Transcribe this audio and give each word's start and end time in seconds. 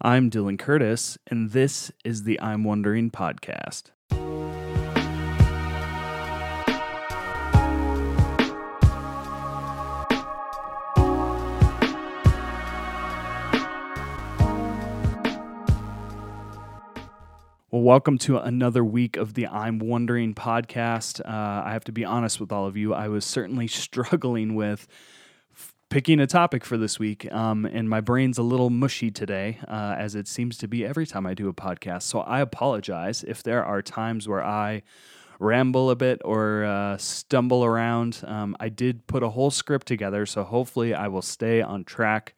I'm 0.00 0.30
Dylan 0.30 0.60
Curtis, 0.60 1.18
and 1.26 1.50
this 1.50 1.90
is 2.04 2.22
the 2.22 2.40
I'm 2.40 2.62
Wondering 2.62 3.10
podcast. 3.10 3.90
Well, 17.72 17.82
welcome 17.82 18.18
to 18.18 18.38
another 18.38 18.84
week 18.84 19.16
of 19.16 19.34
the 19.34 19.48
I'm 19.48 19.80
Wondering 19.80 20.32
podcast. 20.32 21.18
Uh, 21.24 21.64
I 21.66 21.72
have 21.72 21.82
to 21.84 21.92
be 21.92 22.04
honest 22.04 22.38
with 22.38 22.52
all 22.52 22.66
of 22.66 22.76
you. 22.76 22.94
I 22.94 23.08
was 23.08 23.24
certainly 23.24 23.66
struggling 23.66 24.54
with 24.54 24.86
picking 25.88 26.20
a 26.20 26.26
topic 26.26 26.64
for 26.64 26.76
this 26.76 26.98
week, 26.98 27.30
um, 27.32 27.64
and 27.64 27.88
my 27.88 28.00
brain's 28.00 28.38
a 28.38 28.42
little 28.42 28.70
mushy 28.70 29.10
today, 29.10 29.58
uh, 29.66 29.94
as 29.98 30.14
it 30.14 30.28
seems 30.28 30.58
to 30.58 30.68
be 30.68 30.84
every 30.84 31.06
time 31.06 31.26
I 31.26 31.34
do 31.34 31.48
a 31.48 31.54
podcast. 31.54 32.02
So 32.02 32.20
I 32.20 32.40
apologize 32.40 33.24
if 33.24 33.42
there 33.42 33.64
are 33.64 33.80
times 33.80 34.28
where 34.28 34.44
I 34.44 34.82
ramble 35.40 35.90
a 35.90 35.96
bit 35.96 36.20
or 36.24 36.64
uh, 36.64 36.96
stumble 36.98 37.64
around. 37.64 38.22
Um, 38.26 38.56
I 38.60 38.68
did 38.68 39.06
put 39.06 39.22
a 39.22 39.30
whole 39.30 39.50
script 39.50 39.86
together, 39.86 40.26
so 40.26 40.44
hopefully 40.44 40.94
I 40.94 41.08
will 41.08 41.22
stay 41.22 41.62
on 41.62 41.84
track. 41.84 42.34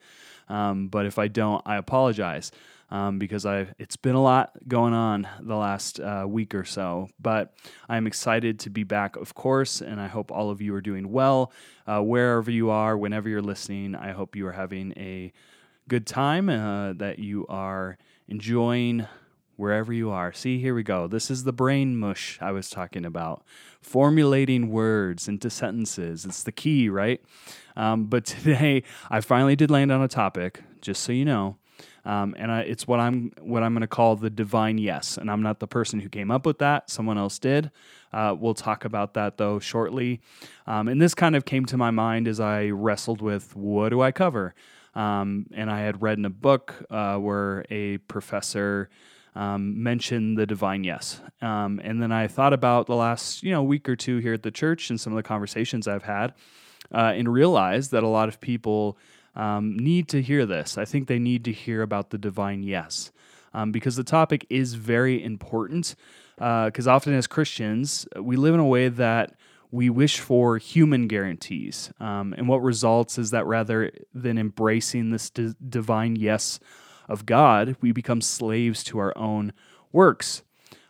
Um, 0.47 0.87
but 0.87 1.05
if 1.05 1.17
I 1.17 1.27
don't, 1.27 1.61
I 1.65 1.77
apologize 1.77 2.51
um, 2.91 3.17
because 3.17 3.45
I 3.45 3.67
it's 3.79 3.95
been 3.95 4.15
a 4.15 4.21
lot 4.21 4.51
going 4.67 4.93
on 4.93 5.27
the 5.39 5.55
last 5.55 5.99
uh, 5.99 6.25
week 6.27 6.53
or 6.53 6.65
so. 6.65 7.09
But 7.19 7.53
I'm 7.89 8.05
excited 8.05 8.59
to 8.59 8.69
be 8.69 8.83
back, 8.83 9.15
of 9.15 9.33
course, 9.33 9.81
and 9.81 9.99
I 9.99 10.07
hope 10.07 10.31
all 10.31 10.49
of 10.49 10.61
you 10.61 10.75
are 10.75 10.81
doing 10.81 11.11
well 11.11 11.51
uh, 11.87 12.01
wherever 12.01 12.51
you 12.51 12.69
are, 12.69 12.97
whenever 12.97 13.29
you're 13.29 13.41
listening. 13.41 13.95
I 13.95 14.11
hope 14.11 14.35
you 14.35 14.45
are 14.47 14.51
having 14.51 14.93
a 14.97 15.31
good 15.87 16.05
time, 16.05 16.49
uh, 16.49 16.93
that 16.93 17.19
you 17.19 17.45
are 17.47 17.97
enjoying 18.27 19.07
wherever 19.55 19.93
you 19.93 20.09
are. 20.09 20.33
See, 20.33 20.59
here 20.59 20.73
we 20.73 20.83
go. 20.83 21.07
This 21.07 21.29
is 21.29 21.43
the 21.43 21.53
brain 21.53 21.97
mush 21.97 22.39
I 22.41 22.51
was 22.51 22.69
talking 22.69 23.05
about. 23.05 23.43
Formulating 23.81 24.69
words 24.69 25.27
into 25.27 25.49
sentences. 25.49 26.25
It's 26.25 26.43
the 26.43 26.51
key, 26.51 26.89
right? 26.89 27.21
Um, 27.75 28.05
but 28.05 28.25
today, 28.25 28.83
I 29.09 29.21
finally 29.21 29.55
did 29.55 29.71
land 29.71 29.91
on 29.91 30.01
a 30.01 30.07
topic, 30.07 30.61
just 30.81 31.03
so 31.03 31.11
you 31.11 31.25
know. 31.25 31.57
Um, 32.05 32.35
and 32.37 32.51
I, 32.51 32.61
it's 32.61 32.87
what 32.87 32.99
I'm 32.99 33.31
what 33.39 33.63
I'm 33.63 33.73
going 33.73 33.81
to 33.81 33.87
call 33.87 34.15
the 34.15 34.29
divine 34.29 34.77
yes. 34.77 35.17
And 35.17 35.29
I'm 35.29 35.41
not 35.41 35.59
the 35.59 35.67
person 35.67 35.99
who 35.99 36.09
came 36.09 36.31
up 36.31 36.45
with 36.45 36.59
that; 36.59 36.89
someone 36.89 37.17
else 37.17 37.39
did. 37.39 37.71
Uh, 38.13 38.35
we'll 38.37 38.53
talk 38.53 38.85
about 38.85 39.13
that 39.13 39.37
though 39.37 39.59
shortly. 39.59 40.21
Um, 40.67 40.87
and 40.87 41.01
this 41.01 41.13
kind 41.13 41.35
of 41.35 41.45
came 41.45 41.65
to 41.65 41.77
my 41.77 41.91
mind 41.91 42.27
as 42.27 42.39
I 42.39 42.69
wrestled 42.69 43.21
with 43.21 43.55
what 43.55 43.89
do 43.89 44.01
I 44.01 44.11
cover. 44.11 44.53
Um, 44.93 45.45
and 45.53 45.71
I 45.71 45.81
had 45.81 46.01
read 46.01 46.17
in 46.17 46.25
a 46.25 46.29
book 46.29 46.85
uh, 46.89 47.15
where 47.15 47.65
a 47.69 47.97
professor 47.99 48.89
um, 49.35 49.81
mentioned 49.81 50.37
the 50.37 50.45
divine 50.45 50.83
yes. 50.83 51.21
Um, 51.41 51.79
and 51.83 52.01
then 52.01 52.11
I 52.11 52.27
thought 52.27 52.53
about 52.53 52.87
the 52.87 52.95
last 52.95 53.43
you 53.43 53.51
know 53.51 53.63
week 53.63 53.87
or 53.87 53.95
two 53.95 54.17
here 54.17 54.33
at 54.33 54.43
the 54.43 54.51
church 54.51 54.89
and 54.89 54.99
some 54.99 55.13
of 55.13 55.17
the 55.17 55.23
conversations 55.23 55.87
I've 55.87 56.03
had, 56.03 56.33
uh, 56.93 57.13
and 57.15 57.31
realized 57.31 57.91
that 57.91 58.03
a 58.03 58.07
lot 58.07 58.27
of 58.27 58.41
people 58.41 58.97
um, 59.35 59.77
need 59.77 60.07
to 60.09 60.21
hear 60.21 60.45
this. 60.45 60.77
I 60.77 60.85
think 60.85 61.07
they 61.07 61.19
need 61.19 61.45
to 61.45 61.51
hear 61.51 61.81
about 61.81 62.09
the 62.09 62.17
divine 62.17 62.63
yes, 62.63 63.11
um, 63.53 63.71
because 63.71 63.95
the 63.95 64.03
topic 64.03 64.45
is 64.49 64.73
very 64.73 65.23
important. 65.23 65.95
Because 66.37 66.87
uh, 66.87 66.93
often 66.93 67.13
as 67.13 67.27
Christians, 67.27 68.07
we 68.19 68.35
live 68.35 68.55
in 68.55 68.59
a 68.59 68.65
way 68.65 68.89
that 68.89 69.35
we 69.69 69.89
wish 69.89 70.19
for 70.19 70.57
human 70.57 71.07
guarantees. 71.07 71.91
Um, 71.99 72.33
and 72.37 72.47
what 72.47 72.63
results 72.63 73.17
is 73.17 73.31
that 73.31 73.45
rather 73.45 73.91
than 74.13 74.37
embracing 74.37 75.11
this 75.11 75.29
d- 75.29 75.53
divine 75.67 76.15
yes 76.15 76.59
of 77.07 77.25
God, 77.25 77.75
we 77.79 77.91
become 77.91 78.21
slaves 78.21 78.83
to 78.85 78.97
our 78.97 79.17
own 79.17 79.53
works. 79.91 80.43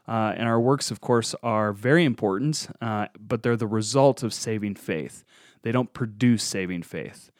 Uh, 0.07 0.33
and 0.35 0.47
our 0.47 0.59
works, 0.59 0.89
of 0.89 0.99
course, 1.01 1.35
are 1.43 1.73
very 1.73 2.05
important, 2.05 2.69
uh, 2.81 3.07
but 3.19 3.43
they're 3.43 3.55
the 3.55 3.67
result 3.67 4.23
of 4.23 4.33
saving 4.33 4.75
faith. 4.75 5.23
They 5.61 5.71
don't 5.71 5.93
produce 5.93 6.43
saving 6.43 6.83
faith. 6.83 7.30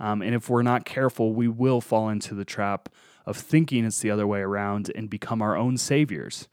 Um, 0.00 0.22
and 0.22 0.34
if 0.34 0.48
we're 0.48 0.62
not 0.62 0.84
careful, 0.84 1.34
we 1.34 1.46
will 1.46 1.80
fall 1.80 2.08
into 2.08 2.34
the 2.34 2.44
trap 2.44 2.88
of 3.26 3.36
thinking 3.36 3.84
it's 3.84 4.00
the 4.00 4.10
other 4.10 4.26
way 4.26 4.40
around 4.40 4.90
and 4.94 5.08
become 5.08 5.42
our 5.42 5.56
own 5.56 5.76
saviors. 5.76 6.48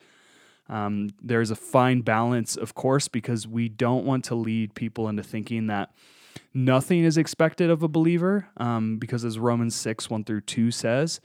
Um, 0.69 1.11
there's 1.21 1.49
a 1.49 1.55
fine 1.55 2.01
balance, 2.01 2.57
of 2.57 2.75
course, 2.75 3.07
because 3.07 3.47
we 3.47 3.69
don't 3.69 4.05
want 4.05 4.25
to 4.25 4.35
lead 4.35 4.75
people 4.75 5.07
into 5.07 5.23
thinking 5.23 5.67
that 5.67 5.91
nothing 6.53 7.05
is 7.05 7.17
expected 7.17 7.69
of 7.69 7.83
a 7.83 7.87
believer. 7.87 8.49
Um, 8.57 8.97
because 8.97 9.23
as 9.23 9.39
Romans 9.39 9.75
6 9.75 10.09
1 10.09 10.25
through 10.25 10.41
2 10.41 10.71
says, 10.71 11.21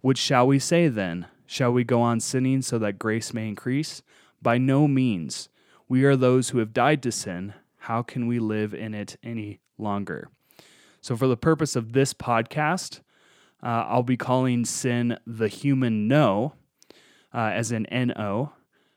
What 0.00 0.16
shall 0.16 0.46
we 0.46 0.58
say 0.58 0.88
then? 0.88 1.26
Shall 1.46 1.72
we 1.72 1.84
go 1.84 2.00
on 2.00 2.20
sinning 2.20 2.62
so 2.62 2.78
that 2.78 2.98
grace 2.98 3.34
may 3.34 3.48
increase? 3.48 4.02
By 4.40 4.58
no 4.58 4.88
means. 4.88 5.48
We 5.88 6.04
are 6.04 6.16
those 6.16 6.50
who 6.50 6.58
have 6.58 6.74
died 6.74 7.02
to 7.04 7.12
sin. 7.12 7.54
How 7.82 8.02
can 8.02 8.26
we 8.26 8.38
live 8.38 8.74
in 8.74 8.94
it 8.94 9.16
any 9.22 9.60
longer? 9.78 10.28
So, 11.00 11.16
for 11.16 11.26
the 11.26 11.36
purpose 11.36 11.76
of 11.76 11.92
this 11.92 12.12
podcast, 12.12 13.00
uh, 13.62 13.84
I'll 13.88 14.02
be 14.02 14.16
calling 14.16 14.64
sin 14.64 15.18
the 15.26 15.48
human 15.48 16.08
no, 16.08 16.54
uh, 17.32 17.50
as 17.54 17.72
in 17.72 17.86
N 17.86 18.12
O. 18.16 18.52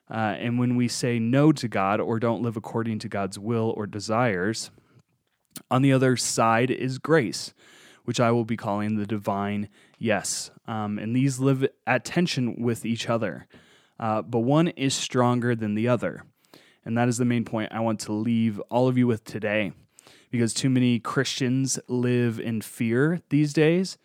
Uh, 0.10 0.36
and 0.40 0.60
when 0.60 0.76
we 0.76 0.88
say 0.88 1.20
no 1.20 1.52
to 1.54 1.68
God 1.68 2.02
or 2.02 2.20
don't 2.20 2.42
live 2.42 2.58
according 2.58 3.00
to 3.00 3.08
God's 3.08 3.40
will 3.40 3.74
or 3.78 3.88
desires, 3.88 4.72
on 5.70 5.82
the 5.82 5.94
other 5.94 6.18
side 6.18 6.70
is 6.70 6.98
grace, 6.98 7.54
which 8.04 8.20
I 8.20 8.32
will 8.32 8.44
be 8.44 8.58
calling 8.58 8.98
the 8.98 9.06
divine 9.06 9.70
yes. 9.98 10.52
Um, 10.68 11.00
and 11.00 11.16
these 11.16 11.40
live 11.40 11.66
at 11.88 12.04
tension 12.04 12.62
with 12.62 12.86
each 12.86 13.10
other, 13.10 13.48
uh, 14.00 14.22
but 14.22 14.40
one 14.40 14.68
is 14.70 14.94
stronger 14.94 15.56
than 15.56 15.76
the 15.76 15.88
other. 15.88 16.26
And 16.84 16.98
that 16.98 17.08
is 17.08 17.18
the 17.18 17.26
main 17.26 17.46
point 17.46 17.72
I 17.72 17.80
want 17.80 18.00
to 18.02 18.12
leave 18.12 18.60
all 18.70 18.88
of 18.88 18.98
you 18.98 19.08
with 19.08 19.24
today 19.24 19.72
because 20.32 20.54
too 20.54 20.70
many 20.70 21.00
Christians 21.00 21.80
live 21.88 22.40
in 22.40 22.62
fear 22.62 23.22
these 23.30 23.54
days. 23.54 23.98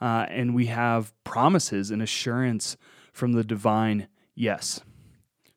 Uh, 0.00 0.26
and 0.28 0.54
we 0.54 0.66
have 0.66 1.12
promises 1.24 1.90
and 1.90 2.02
assurance 2.02 2.76
from 3.12 3.32
the 3.32 3.44
divine 3.44 4.08
yes. 4.34 4.80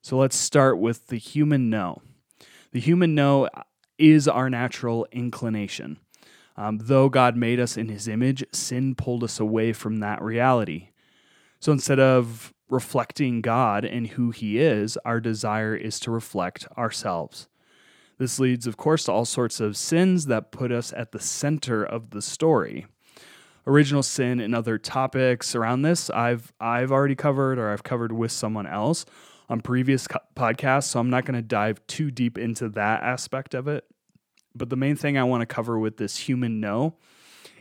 So 0.01 0.17
let's 0.17 0.35
start 0.35 0.79
with 0.79 1.07
the 1.07 1.17
human 1.17 1.69
no. 1.69 2.01
The 2.71 2.79
human 2.79 3.13
no 3.13 3.49
is 3.97 4.27
our 4.27 4.49
natural 4.49 5.07
inclination. 5.11 5.99
Um, 6.55 6.79
though 6.81 7.09
God 7.09 7.35
made 7.35 7.59
us 7.59 7.77
in 7.77 7.89
his 7.89 8.07
image, 8.07 8.43
sin 8.51 8.95
pulled 8.95 9.23
us 9.23 9.39
away 9.39 9.73
from 9.73 9.97
that 9.97 10.21
reality. 10.21 10.89
So 11.59 11.71
instead 11.71 11.99
of 11.99 12.53
reflecting 12.69 13.41
God 13.41 13.85
and 13.85 14.07
who 14.07 14.31
he 14.31 14.59
is, 14.59 14.97
our 15.05 15.19
desire 15.19 15.75
is 15.75 15.99
to 16.01 16.11
reflect 16.11 16.67
ourselves. 16.77 17.47
This 18.21 18.37
leads, 18.37 18.67
of 18.67 18.77
course, 18.77 19.05
to 19.05 19.11
all 19.11 19.25
sorts 19.25 19.59
of 19.59 19.75
sins 19.75 20.27
that 20.27 20.51
put 20.51 20.71
us 20.71 20.93
at 20.95 21.11
the 21.11 21.19
center 21.19 21.83
of 21.83 22.11
the 22.11 22.21
story. 22.21 22.85
Original 23.65 24.03
sin 24.03 24.39
and 24.39 24.53
other 24.53 24.77
topics 24.77 25.55
around 25.55 25.81
this 25.81 26.07
I've 26.11 26.53
I've 26.59 26.91
already 26.91 27.15
covered 27.15 27.57
or 27.57 27.71
I've 27.71 27.81
covered 27.81 28.11
with 28.11 28.31
someone 28.31 28.67
else 28.67 29.05
on 29.49 29.61
previous 29.61 30.05
co- 30.05 30.19
podcasts, 30.35 30.83
so 30.83 30.99
I'm 30.99 31.09
not 31.09 31.25
going 31.25 31.33
to 31.33 31.41
dive 31.41 31.81
too 31.87 32.11
deep 32.11 32.37
into 32.37 32.69
that 32.69 33.01
aspect 33.01 33.55
of 33.55 33.67
it. 33.67 33.85
But 34.53 34.69
the 34.69 34.77
main 34.77 34.95
thing 34.95 35.17
I 35.17 35.23
want 35.23 35.41
to 35.41 35.47
cover 35.47 35.79
with 35.79 35.97
this 35.97 36.17
human 36.17 36.59
no 36.59 36.97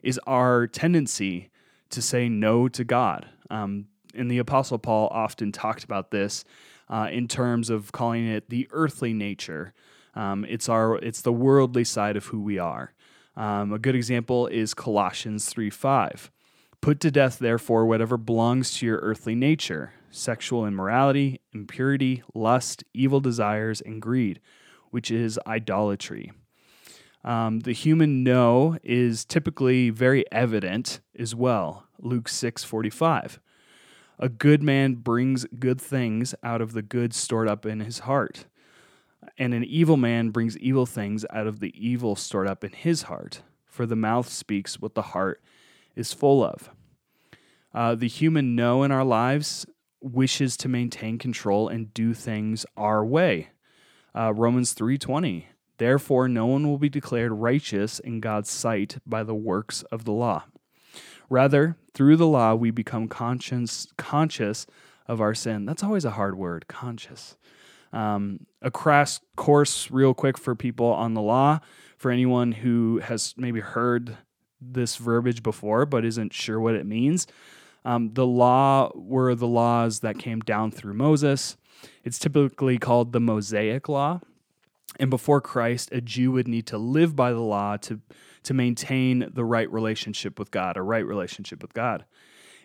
is 0.03 0.20
our 0.26 0.66
tendency 0.66 1.49
to 1.88 2.03
say 2.03 2.28
no 2.28 2.69
to 2.69 2.84
God. 2.84 3.31
Um, 3.49 3.87
and 4.15 4.31
the 4.31 4.37
Apostle 4.37 4.78
Paul 4.78 5.09
often 5.10 5.53
talked 5.53 5.84
about 5.84 6.10
this 6.10 6.44
uh, 6.91 7.09
in 7.10 7.28
terms 7.28 7.70
of 7.70 7.93
calling 7.93 8.28
it 8.28 8.50
the 8.50 8.69
earthly 8.72 9.15
nature 9.15 9.72
um, 10.15 10.44
it's 10.48 10.69
our 10.69 10.97
it's 10.97 11.22
the 11.22 11.32
worldly 11.32 11.84
side 11.84 12.16
of 12.16 12.26
who 12.26 12.41
we 12.41 12.59
are. 12.59 12.93
Um, 13.37 13.72
a 13.72 13.78
good 13.78 13.94
example 13.94 14.47
is 14.48 14.75
Colossians 14.75 15.47
3 15.47 15.71
5. 15.71 16.31
Put 16.81 17.00
to 17.00 17.10
death, 17.10 17.38
therefore, 17.38 17.87
whatever 17.87 18.16
belongs 18.16 18.75
to 18.78 18.87
your 18.87 18.99
earthly 18.99 19.34
nature 19.34 19.93
sexual 20.11 20.67
immorality, 20.67 21.40
impurity, 21.52 22.23
lust, 22.35 22.82
evil 22.93 23.20
desires, 23.20 23.81
and 23.81 24.02
greed, 24.02 24.40
which 24.90 25.11
is 25.11 25.38
idolatry. 25.46 26.32
Um, 27.23 27.61
the 27.61 27.73
human 27.73 28.25
no 28.25 28.76
is 28.82 29.25
typically 29.25 29.90
very 29.90 30.25
evident 30.32 31.00
as 31.19 31.35
well. 31.35 31.87
Luke 32.00 32.29
6 32.29 32.64
45. 32.64 33.40
A 34.19 34.29
good 34.29 34.62
man 34.62 34.96
brings 34.96 35.46
good 35.58 35.81
things 35.81 36.35
out 36.43 36.61
of 36.61 36.73
the 36.73 36.82
good 36.82 37.14
stored 37.14 37.49
up 37.49 37.64
in 37.64 37.81
his 37.81 38.00
heart 38.00 38.46
and 39.38 39.55
an 39.55 39.64
evil 39.64 39.96
man 39.96 40.31
brings 40.31 40.56
evil 40.58 40.87
things 40.87 41.25
out 41.31 41.46
of 41.46 41.61
the 41.61 41.75
evil 41.76 42.17
stored 42.17 42.49
up 42.49 42.64
in 42.64 42.72
his 42.72 43.02
heart, 43.02 43.43
for 43.67 43.87
the 43.87 43.96
mouth 43.96 44.28
speaks 44.28 44.81
what 44.81 44.94
the 44.94 45.02
heart 45.02 45.43
is 45.94 46.12
full 46.12 46.44
of. 46.44 46.70
Uh, 47.72 47.94
the 47.94 48.08
human 48.08 48.56
no 48.56 48.82
in 48.82 48.90
our 48.90 49.05
lives 49.05 49.67
wishes 50.00 50.56
to 50.56 50.69
maintain 50.69 51.19
control 51.19 51.69
and 51.69 51.94
do 51.94 52.14
things 52.14 52.64
our 52.76 53.05
way. 53.05 53.50
Uh, 54.14 54.32
Romans 54.34 54.72
3:20. 54.75 55.46
Therefore 55.78 56.28
no 56.28 56.46
one 56.46 56.66
will 56.66 56.78
be 56.78 56.88
declared 56.88 57.32
righteous 57.32 57.99
in 57.99 58.20
God's 58.20 58.50
sight 58.50 58.99
by 59.06 59.23
the 59.23 59.34
works 59.34 59.82
of 59.84 60.05
the 60.05 60.12
law. 60.12 60.44
Rather, 61.31 61.76
through 61.94 62.16
the 62.16 62.26
law, 62.26 62.55
we 62.55 62.70
become 62.70 63.08
conscious, 63.08 63.87
conscious 63.96 64.66
of 65.06 65.20
our 65.20 65.34
sin. 65.34 65.64
That's 65.64 65.84
always 65.84 66.05
a 66.05 66.12
hard 66.12 66.37
word, 66.37 66.66
conscious. 66.69 67.37
Um, 67.92 68.46
a 68.62 68.70
crash 68.70 69.19
course, 69.37 69.90
real 69.90 70.14
quick, 70.14 70.38
for 70.38 70.54
people 70.54 70.87
on 70.87 71.14
the 71.14 71.22
law, 71.22 71.60
for 71.96 72.10
anyone 72.10 72.52
who 72.52 72.98
has 72.98 73.34
maybe 73.37 73.60
heard 73.60 74.16
this 74.60 74.96
verbiage 74.96 75.42
before 75.42 75.87
but 75.87 76.04
isn't 76.04 76.32
sure 76.32 76.60
what 76.60 76.75
it 76.75 76.87
means. 76.87 77.26
Um, 77.84 78.12
the 78.12 78.26
law 78.26 78.92
were 78.94 79.34
the 79.34 79.46
laws 79.46 80.00
that 80.00 80.19
came 80.19 80.40
down 80.40 80.70
through 80.70 80.94
Moses. 80.94 81.56
It's 82.04 82.19
typically 82.19 82.78
called 82.78 83.12
the 83.12 83.20
Mosaic 83.20 83.88
Law. 83.88 84.20
And 84.98 85.08
before 85.08 85.40
Christ, 85.40 85.88
a 85.92 86.00
Jew 86.00 86.32
would 86.32 86.48
need 86.48 86.66
to 86.66 86.78
live 86.78 87.16
by 87.16 87.32
the 87.32 87.40
law 87.40 87.76
to, 87.78 88.00
to 88.42 88.52
maintain 88.52 89.31
the 89.32 89.44
right 89.44 89.70
relationship 89.70 90.38
with 90.38 90.50
God, 90.50 90.76
a 90.76 90.82
right 90.82 91.06
relationship 91.06 91.62
with 91.62 91.72
God. 91.72 92.04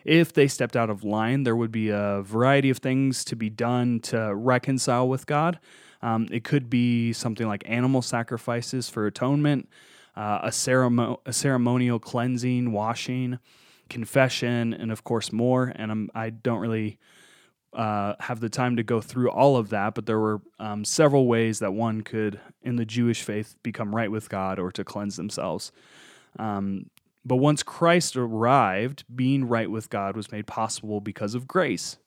If 0.06 0.32
they 0.32 0.46
stepped 0.46 0.76
out 0.76 0.88
of 0.88 1.02
line, 1.02 1.42
there 1.42 1.56
would 1.56 1.72
be 1.72 1.88
a 1.88 2.22
variety 2.22 2.70
of 2.70 2.78
things 2.78 3.24
to 3.24 3.34
be 3.34 3.50
done 3.50 3.98
to 4.04 4.32
reconcile 4.32 5.08
with 5.08 5.26
God. 5.26 5.58
Um, 6.00 6.28
it 6.30 6.44
could 6.44 6.70
be 6.70 7.12
something 7.12 7.48
like 7.48 7.64
animal 7.66 8.02
sacrifices 8.02 8.88
for 8.88 9.08
atonement, 9.08 9.68
uh, 10.14 10.38
a, 10.44 10.50
ceremo- 10.50 11.18
a 11.26 11.32
ceremonial 11.32 11.98
cleansing, 11.98 12.70
washing, 12.70 13.40
confession, 13.88 14.72
and 14.72 14.92
of 14.92 15.02
course 15.02 15.32
more. 15.32 15.72
And 15.74 15.90
I'm, 15.90 16.10
I 16.14 16.30
don't 16.30 16.60
really 16.60 16.98
uh, 17.72 18.14
have 18.20 18.38
the 18.38 18.48
time 18.48 18.76
to 18.76 18.84
go 18.84 19.00
through 19.00 19.30
all 19.30 19.56
of 19.56 19.70
that, 19.70 19.96
but 19.96 20.06
there 20.06 20.20
were 20.20 20.40
um, 20.60 20.84
several 20.84 21.26
ways 21.26 21.58
that 21.58 21.72
one 21.72 22.02
could, 22.02 22.38
in 22.62 22.76
the 22.76 22.86
Jewish 22.86 23.22
faith, 23.22 23.56
become 23.64 23.92
right 23.92 24.10
with 24.10 24.28
God 24.28 24.60
or 24.60 24.70
to 24.70 24.84
cleanse 24.84 25.16
themselves. 25.16 25.72
Um, 26.38 26.90
but 27.26 27.36
once 27.36 27.64
Christ 27.64 28.16
arrived, 28.16 29.04
being 29.14 29.48
right 29.48 29.68
with 29.68 29.90
God 29.90 30.16
was 30.16 30.30
made 30.30 30.46
possible 30.46 31.00
because 31.00 31.34
of 31.34 31.48
grace. 31.48 31.98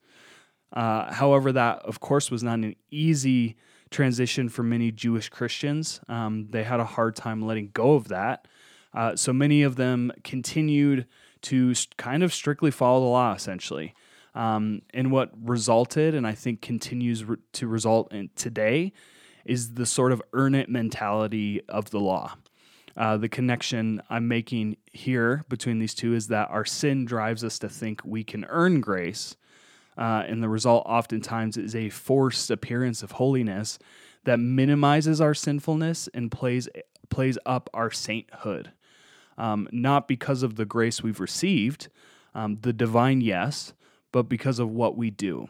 Uh, 0.71 1.12
however, 1.12 1.51
that, 1.51 1.80
of 1.80 2.00
course, 2.00 2.31
was 2.31 2.42
not 2.42 2.60
an 2.60 2.75
easy 2.89 3.57
transition 3.89 4.48
for 4.48 4.63
many 4.63 4.92
Jewish 4.94 5.27
Christians. 5.27 6.00
Um, 6.07 6.48
they 6.51 6.63
had 6.63 6.80
a 6.80 6.86
hard 6.86 7.18
time 7.18 7.42
letting 7.42 7.71
go 7.74 7.95
of 7.95 8.07
that. 8.07 8.48
Uh, 8.94 9.18
so 9.18 9.33
many 9.33 9.62
of 9.62 9.75
them 9.75 10.13
continued 10.24 11.06
to 11.42 11.74
kind 11.98 12.24
of 12.24 12.33
strictly 12.33 12.71
follow 12.71 13.01
the 13.01 13.07
law, 13.07 13.33
essentially. 13.33 13.94
Um, 14.36 14.83
and 14.94 15.12
what 15.12 15.31
resulted, 15.44 16.16
and 16.16 16.25
I 16.25 16.33
think 16.33 16.62
continues 16.62 17.25
re- 17.25 17.38
to 17.54 17.68
result 17.68 18.13
in 18.13 18.30
today, 18.36 18.94
is 19.44 19.74
the 19.74 19.86
sort 19.86 20.13
of 20.13 20.21
earn 20.31 20.56
it 20.56 20.69
mentality 20.69 21.62
of 21.68 21.89
the 21.89 22.00
law. 22.00 22.36
Uh, 23.00 23.18
the 23.18 23.30
connection 23.30 24.01
I'm 24.10 24.28
making 24.28 24.78
here 24.94 25.46
between 25.50 25.80
these 25.80 25.96
two 25.96 26.13
is 26.13 26.28
that 26.28 26.50
our 26.51 26.66
sin 26.66 27.06
drives 27.06 27.44
us 27.44 27.57
to 27.60 27.69
think 27.69 28.01
we 28.04 28.24
can 28.24 28.46
earn 28.50 28.81
grace, 28.81 29.38
uh, 29.98 30.24
and 30.28 30.44
the 30.44 30.50
result 30.50 30.84
oftentimes 30.86 31.57
is 31.57 31.75
a 31.75 31.90
forced 31.90 32.51
appearance 32.51 33.01
of 33.01 33.13
holiness 33.13 33.80
that 34.25 34.40
minimizes 34.40 35.22
our 35.22 35.34
sinfulness 35.34 36.07
and 36.13 36.30
plays 36.30 36.69
plays 37.10 37.40
up 37.46 37.69
our 37.74 37.90
sainthood 37.90 38.72
um, 39.40 39.69
not 39.72 40.07
because 40.07 40.44
of 40.44 40.56
the 40.56 40.66
grace 40.66 41.02
we've 41.02 41.22
received, 41.22 41.88
um, 42.36 42.60
the 42.62 42.74
divine 42.74 43.22
yes, 43.22 43.74
but 44.12 44.24
because 44.24 44.60
of 44.60 44.69
what 44.69 44.98
we 44.98 45.10
do. 45.10 45.48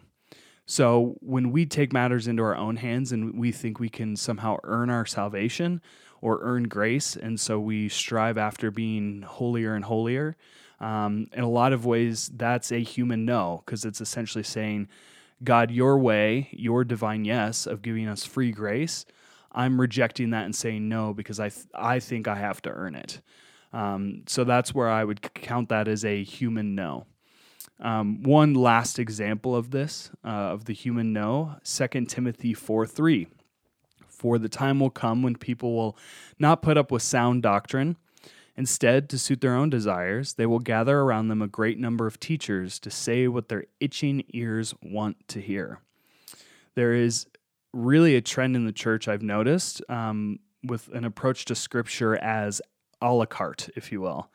So 0.65 1.15
when 1.21 1.51
we 1.51 1.65
take 1.65 1.91
matters 1.91 2.27
into 2.27 2.43
our 2.43 2.55
own 2.55 2.75
hands 2.75 3.11
and 3.11 3.37
we 3.37 3.51
think 3.51 3.79
we 3.79 3.89
can 3.89 4.15
somehow 4.15 4.57
earn 4.63 4.91
our 4.91 5.07
salvation 5.07 5.81
or 6.21 6.39
earn 6.41 6.63
grace, 6.63 7.15
and 7.15 7.39
so 7.39 7.59
we 7.59 7.89
strive 7.89 8.37
after 8.37 8.71
being 8.71 9.21
holier 9.21 9.75
and 9.75 9.85
holier, 9.85 10.35
um, 10.79 11.27
in 11.33 11.43
a 11.43 11.49
lot 11.49 11.73
of 11.73 11.85
ways, 11.85 12.31
that's 12.33 12.71
a 12.71 12.79
human 12.79 13.25
no, 13.25 13.63
because 13.65 13.85
it's 13.85 14.01
essentially 14.01 14.43
saying, 14.43 14.87
God, 15.43 15.71
your 15.71 15.97
way, 15.97 16.49
your 16.51 16.83
divine 16.83 17.25
yes 17.25 17.65
of 17.65 17.81
giving 17.81 18.07
us 18.07 18.25
free 18.25 18.51
grace, 18.51 19.05
I'm 19.51 19.79
rejecting 19.79 20.29
that 20.31 20.45
and 20.45 20.55
saying 20.55 20.87
no 20.87 21.13
because 21.13 21.39
I, 21.39 21.49
th- 21.49 21.65
I 21.73 21.99
think 21.99 22.27
I 22.27 22.35
have 22.35 22.61
to 22.63 22.69
earn 22.69 22.95
it. 22.95 23.21
Um, 23.73 24.23
so 24.27 24.43
that's 24.43 24.73
where 24.73 24.89
I 24.89 25.03
would 25.03 25.21
count 25.33 25.69
that 25.69 25.87
as 25.87 26.05
a 26.05 26.23
human 26.23 26.75
no. 26.75 27.05
Um, 27.79 28.23
one 28.23 28.53
last 28.53 28.99
example 28.99 29.55
of 29.55 29.71
this, 29.71 30.11
uh, 30.25 30.27
of 30.27 30.65
the 30.65 30.73
human 30.73 31.13
no, 31.13 31.55
2 31.63 32.05
Timothy 32.05 32.53
4 32.53 32.85
3. 32.85 33.27
For 34.19 34.37
the 34.37 34.49
time 34.49 34.81
will 34.81 34.89
come 34.89 35.23
when 35.23 35.35
people 35.35 35.73
will 35.75 35.97
not 36.37 36.61
put 36.61 36.77
up 36.77 36.91
with 36.91 37.01
sound 37.01 37.41
doctrine. 37.41 37.95
Instead, 38.57 39.07
to 39.07 39.17
suit 39.17 39.39
their 39.39 39.55
own 39.55 39.69
desires, 39.69 40.33
they 40.33 40.45
will 40.45 40.59
gather 40.59 40.99
around 40.99 41.29
them 41.29 41.41
a 41.41 41.47
great 41.47 41.79
number 41.79 42.05
of 42.05 42.19
teachers 42.19 42.79
to 42.79 42.91
say 42.91 43.29
what 43.29 43.47
their 43.47 43.63
itching 43.79 44.25
ears 44.33 44.75
want 44.83 45.15
to 45.29 45.39
hear. 45.39 45.79
There 46.75 46.93
is 46.93 47.27
really 47.71 48.17
a 48.17 48.21
trend 48.21 48.57
in 48.57 48.65
the 48.65 48.73
church 48.73 49.07
I've 49.07 49.21
noticed 49.21 49.81
um, 49.87 50.39
with 50.65 50.89
an 50.89 51.05
approach 51.05 51.45
to 51.45 51.55
scripture 51.55 52.17
as 52.17 52.61
a 53.01 53.13
la 53.13 53.25
carte, 53.25 53.69
if 53.77 53.89
you 53.89 54.01
will. 54.01 54.29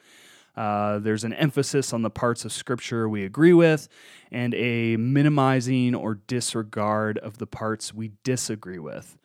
Uh, 0.56 0.98
there's 1.00 1.24
an 1.24 1.34
emphasis 1.34 1.92
on 1.92 2.00
the 2.00 2.10
parts 2.10 2.44
of 2.44 2.52
Scripture 2.52 3.08
we 3.08 3.24
agree 3.24 3.52
with 3.52 3.88
and 4.30 4.54
a 4.54 4.96
minimizing 4.96 5.94
or 5.94 6.14
disregard 6.14 7.18
of 7.18 7.38
the 7.38 7.46
parts 7.46 7.92
we 7.92 8.12
disagree 8.22 8.78
with. 8.78 9.18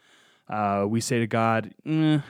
Uh, 0.49 0.85
we 0.87 0.99
say 1.01 1.19
to 1.19 1.27
God, 1.27 1.73
mm, 1.85 2.23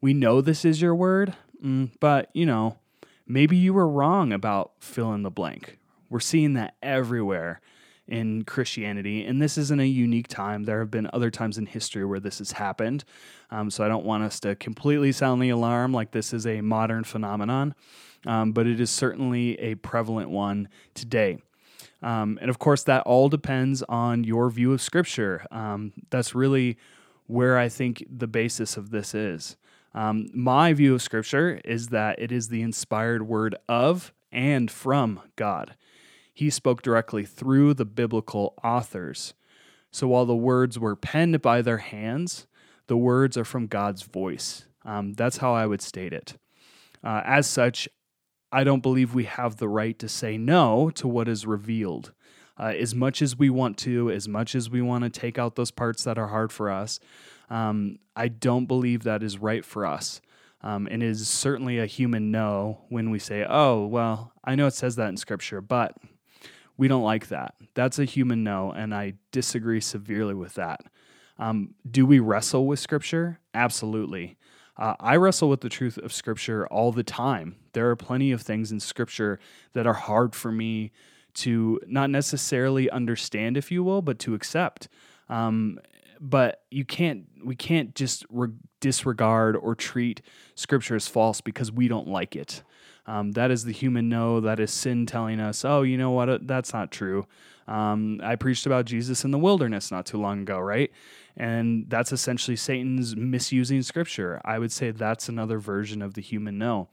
We 0.00 0.14
know 0.14 0.40
this 0.40 0.64
is 0.64 0.80
your 0.80 0.94
word, 0.94 1.34
mm, 1.62 1.90
but, 2.00 2.30
you 2.32 2.46
know, 2.46 2.78
maybe 3.26 3.56
you 3.56 3.74
were 3.74 3.88
wrong 3.88 4.32
about 4.32 4.72
fill 4.80 5.12
in 5.12 5.22
the 5.22 5.30
blank. 5.30 5.78
We're 6.08 6.20
seeing 6.20 6.54
that 6.54 6.76
everywhere 6.82 7.60
in 8.08 8.42
Christianity. 8.44 9.24
And 9.24 9.40
this 9.40 9.58
isn't 9.58 9.80
a 9.80 9.86
unique 9.86 10.28
time. 10.28 10.64
There 10.64 10.80
have 10.80 10.90
been 10.90 11.10
other 11.12 11.30
times 11.30 11.58
in 11.58 11.66
history 11.66 12.04
where 12.06 12.20
this 12.20 12.38
has 12.38 12.52
happened. 12.52 13.04
Um, 13.50 13.70
so 13.70 13.84
I 13.84 13.88
don't 13.88 14.04
want 14.04 14.24
us 14.24 14.40
to 14.40 14.56
completely 14.56 15.12
sound 15.12 15.42
the 15.42 15.50
alarm 15.50 15.92
like 15.92 16.12
this 16.12 16.32
is 16.32 16.46
a 16.46 16.62
modern 16.62 17.04
phenomenon, 17.04 17.74
um, 18.26 18.52
but 18.52 18.66
it 18.66 18.80
is 18.80 18.90
certainly 18.90 19.58
a 19.60 19.74
prevalent 19.74 20.30
one 20.30 20.68
today. 20.94 21.38
Um, 22.02 22.38
and 22.40 22.48
of 22.48 22.58
course, 22.58 22.82
that 22.84 23.02
all 23.02 23.28
depends 23.28 23.82
on 23.82 24.24
your 24.24 24.50
view 24.50 24.72
of 24.72 24.80
Scripture. 24.80 25.44
Um, 25.50 25.92
that's 26.10 26.34
really 26.34 26.78
where 27.28 27.56
I 27.56 27.68
think 27.68 28.04
the 28.10 28.26
basis 28.26 28.76
of 28.76 28.90
this 28.90 29.14
is. 29.14 29.56
Um, 29.94 30.28
my 30.34 30.72
view 30.72 30.94
of 30.94 31.02
Scripture 31.02 31.60
is 31.64 31.88
that 31.88 32.18
it 32.18 32.32
is 32.32 32.48
the 32.48 32.62
inspired 32.62 33.26
word 33.26 33.54
of 33.68 34.12
and 34.32 34.70
from 34.70 35.20
God 35.36 35.76
he 36.38 36.50
spoke 36.50 36.82
directly 36.82 37.24
through 37.24 37.74
the 37.74 37.84
biblical 37.84 38.54
authors. 38.62 39.34
So 39.90 40.06
while 40.06 40.24
the 40.24 40.36
words 40.36 40.78
were 40.78 40.94
penned 40.94 41.42
by 41.42 41.62
their 41.62 41.78
hands, 41.78 42.46
the 42.86 42.96
words 42.96 43.36
are 43.36 43.44
from 43.44 43.66
God's 43.66 44.02
voice. 44.02 44.64
Um, 44.84 45.14
that's 45.14 45.38
how 45.38 45.52
I 45.52 45.66
would 45.66 45.82
state 45.82 46.12
it. 46.12 46.36
Uh, 47.02 47.22
as 47.24 47.48
such, 47.48 47.88
I 48.52 48.62
don't 48.62 48.84
believe 48.84 49.14
we 49.14 49.24
have 49.24 49.56
the 49.56 49.68
right 49.68 49.98
to 49.98 50.08
say 50.08 50.38
no 50.38 50.90
to 50.90 51.08
what 51.08 51.26
is 51.26 51.44
revealed. 51.44 52.12
Uh, 52.58 52.74
as 52.76 52.94
much 52.94 53.22
as 53.22 53.38
we 53.38 53.50
want 53.50 53.78
to, 53.78 54.10
as 54.10 54.26
much 54.26 54.54
as 54.54 54.68
we 54.68 54.82
want 54.82 55.04
to 55.04 55.10
take 55.10 55.38
out 55.38 55.54
those 55.54 55.70
parts 55.70 56.04
that 56.04 56.18
are 56.18 56.28
hard 56.28 56.52
for 56.52 56.70
us, 56.70 56.98
um, 57.50 57.98
I 58.16 58.28
don't 58.28 58.66
believe 58.66 59.04
that 59.04 59.22
is 59.22 59.38
right 59.38 59.64
for 59.64 59.86
us. 59.86 60.20
Um, 60.60 60.88
and 60.90 61.04
is 61.04 61.28
certainly 61.28 61.78
a 61.78 61.86
human 61.86 62.32
no 62.32 62.80
when 62.88 63.10
we 63.10 63.20
say, 63.20 63.46
oh, 63.48 63.86
well, 63.86 64.32
I 64.42 64.56
know 64.56 64.66
it 64.66 64.74
says 64.74 64.96
that 64.96 65.08
in 65.08 65.16
scripture, 65.16 65.60
but 65.60 65.94
we 66.76 66.88
don't 66.88 67.02
like 67.02 67.28
that. 67.28 67.54
That's 67.74 67.98
a 67.98 68.04
human 68.04 68.42
no, 68.44 68.72
and 68.72 68.94
I 68.94 69.14
disagree 69.30 69.80
severely 69.80 70.34
with 70.34 70.54
that. 70.54 70.80
Um, 71.38 71.74
do 71.88 72.06
we 72.06 72.18
wrestle 72.20 72.66
with 72.66 72.78
Scripture? 72.80 73.40
Absolutely. 73.54 74.36
Uh, 74.76 74.94
I 75.00 75.16
wrestle 75.16 75.48
with 75.48 75.60
the 75.60 75.68
truth 75.68 75.98
of 75.98 76.12
Scripture 76.12 76.66
all 76.68 76.92
the 76.92 77.02
time. 77.02 77.56
There 77.72 77.90
are 77.90 77.96
plenty 77.96 78.32
of 78.32 78.42
things 78.42 78.72
in 78.72 78.80
Scripture 78.80 79.38
that 79.72 79.86
are 79.86 79.94
hard 79.94 80.34
for 80.34 80.52
me 80.52 80.92
to 81.42 81.80
not 81.86 82.10
necessarily 82.10 82.90
understand, 82.90 83.56
if 83.56 83.70
you 83.70 83.82
will, 83.82 84.02
but 84.02 84.18
to 84.20 84.34
accept. 84.34 84.88
Um, 85.28 85.78
but 86.20 86.62
you 86.70 86.84
can't, 86.84 87.24
we 87.44 87.54
can't 87.54 87.94
just 87.94 88.24
re- 88.30 88.48
disregard 88.80 89.56
or 89.56 89.74
treat 89.74 90.22
Scripture 90.54 90.96
as 90.96 91.06
false 91.06 91.40
because 91.40 91.70
we 91.70 91.88
don't 91.88 92.08
like 92.08 92.34
it. 92.34 92.62
Um, 93.06 93.32
that 93.32 93.50
is 93.50 93.64
the 93.64 93.72
human 93.72 94.08
no. 94.08 94.40
That 94.40 94.60
is 94.60 94.70
sin 94.70 95.06
telling 95.06 95.40
us, 95.40 95.64
oh, 95.64 95.82
you 95.82 95.96
know 95.96 96.10
what? 96.10 96.46
That's 96.46 96.72
not 96.74 96.90
true. 96.90 97.26
Um, 97.66 98.20
I 98.22 98.36
preached 98.36 98.66
about 98.66 98.84
Jesus 98.84 99.24
in 99.24 99.30
the 99.30 99.38
wilderness 99.38 99.90
not 99.90 100.06
too 100.06 100.18
long 100.18 100.42
ago, 100.42 100.58
right? 100.58 100.90
And 101.36 101.86
that's 101.88 102.12
essentially 102.12 102.56
Satan's 102.56 103.14
misusing 103.16 103.82
scripture. 103.82 104.40
I 104.44 104.58
would 104.58 104.72
say 104.72 104.90
that's 104.90 105.28
another 105.28 105.58
version 105.58 106.02
of 106.02 106.14
the 106.14 106.20
human 106.20 106.58
no. 106.58 106.88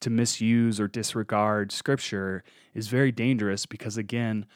To 0.00 0.10
misuse 0.10 0.80
or 0.80 0.88
disregard 0.88 1.72
scripture 1.72 2.42
is 2.74 2.88
very 2.88 3.12
dangerous 3.12 3.66
because, 3.66 3.96
again, 3.96 4.46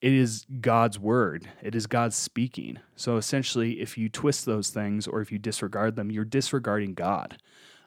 it 0.00 0.12
is 0.12 0.46
God's 0.60 0.98
word. 0.98 1.48
It 1.62 1.74
is 1.74 1.86
God 1.86 2.12
speaking. 2.12 2.78
So 2.96 3.16
essentially, 3.16 3.80
if 3.80 3.96
you 3.96 4.08
twist 4.08 4.44
those 4.44 4.68
things 4.68 5.06
or 5.06 5.20
if 5.20 5.32
you 5.32 5.38
disregard 5.38 5.96
them, 5.96 6.10
you're 6.10 6.24
disregarding 6.24 6.94
God. 6.94 7.38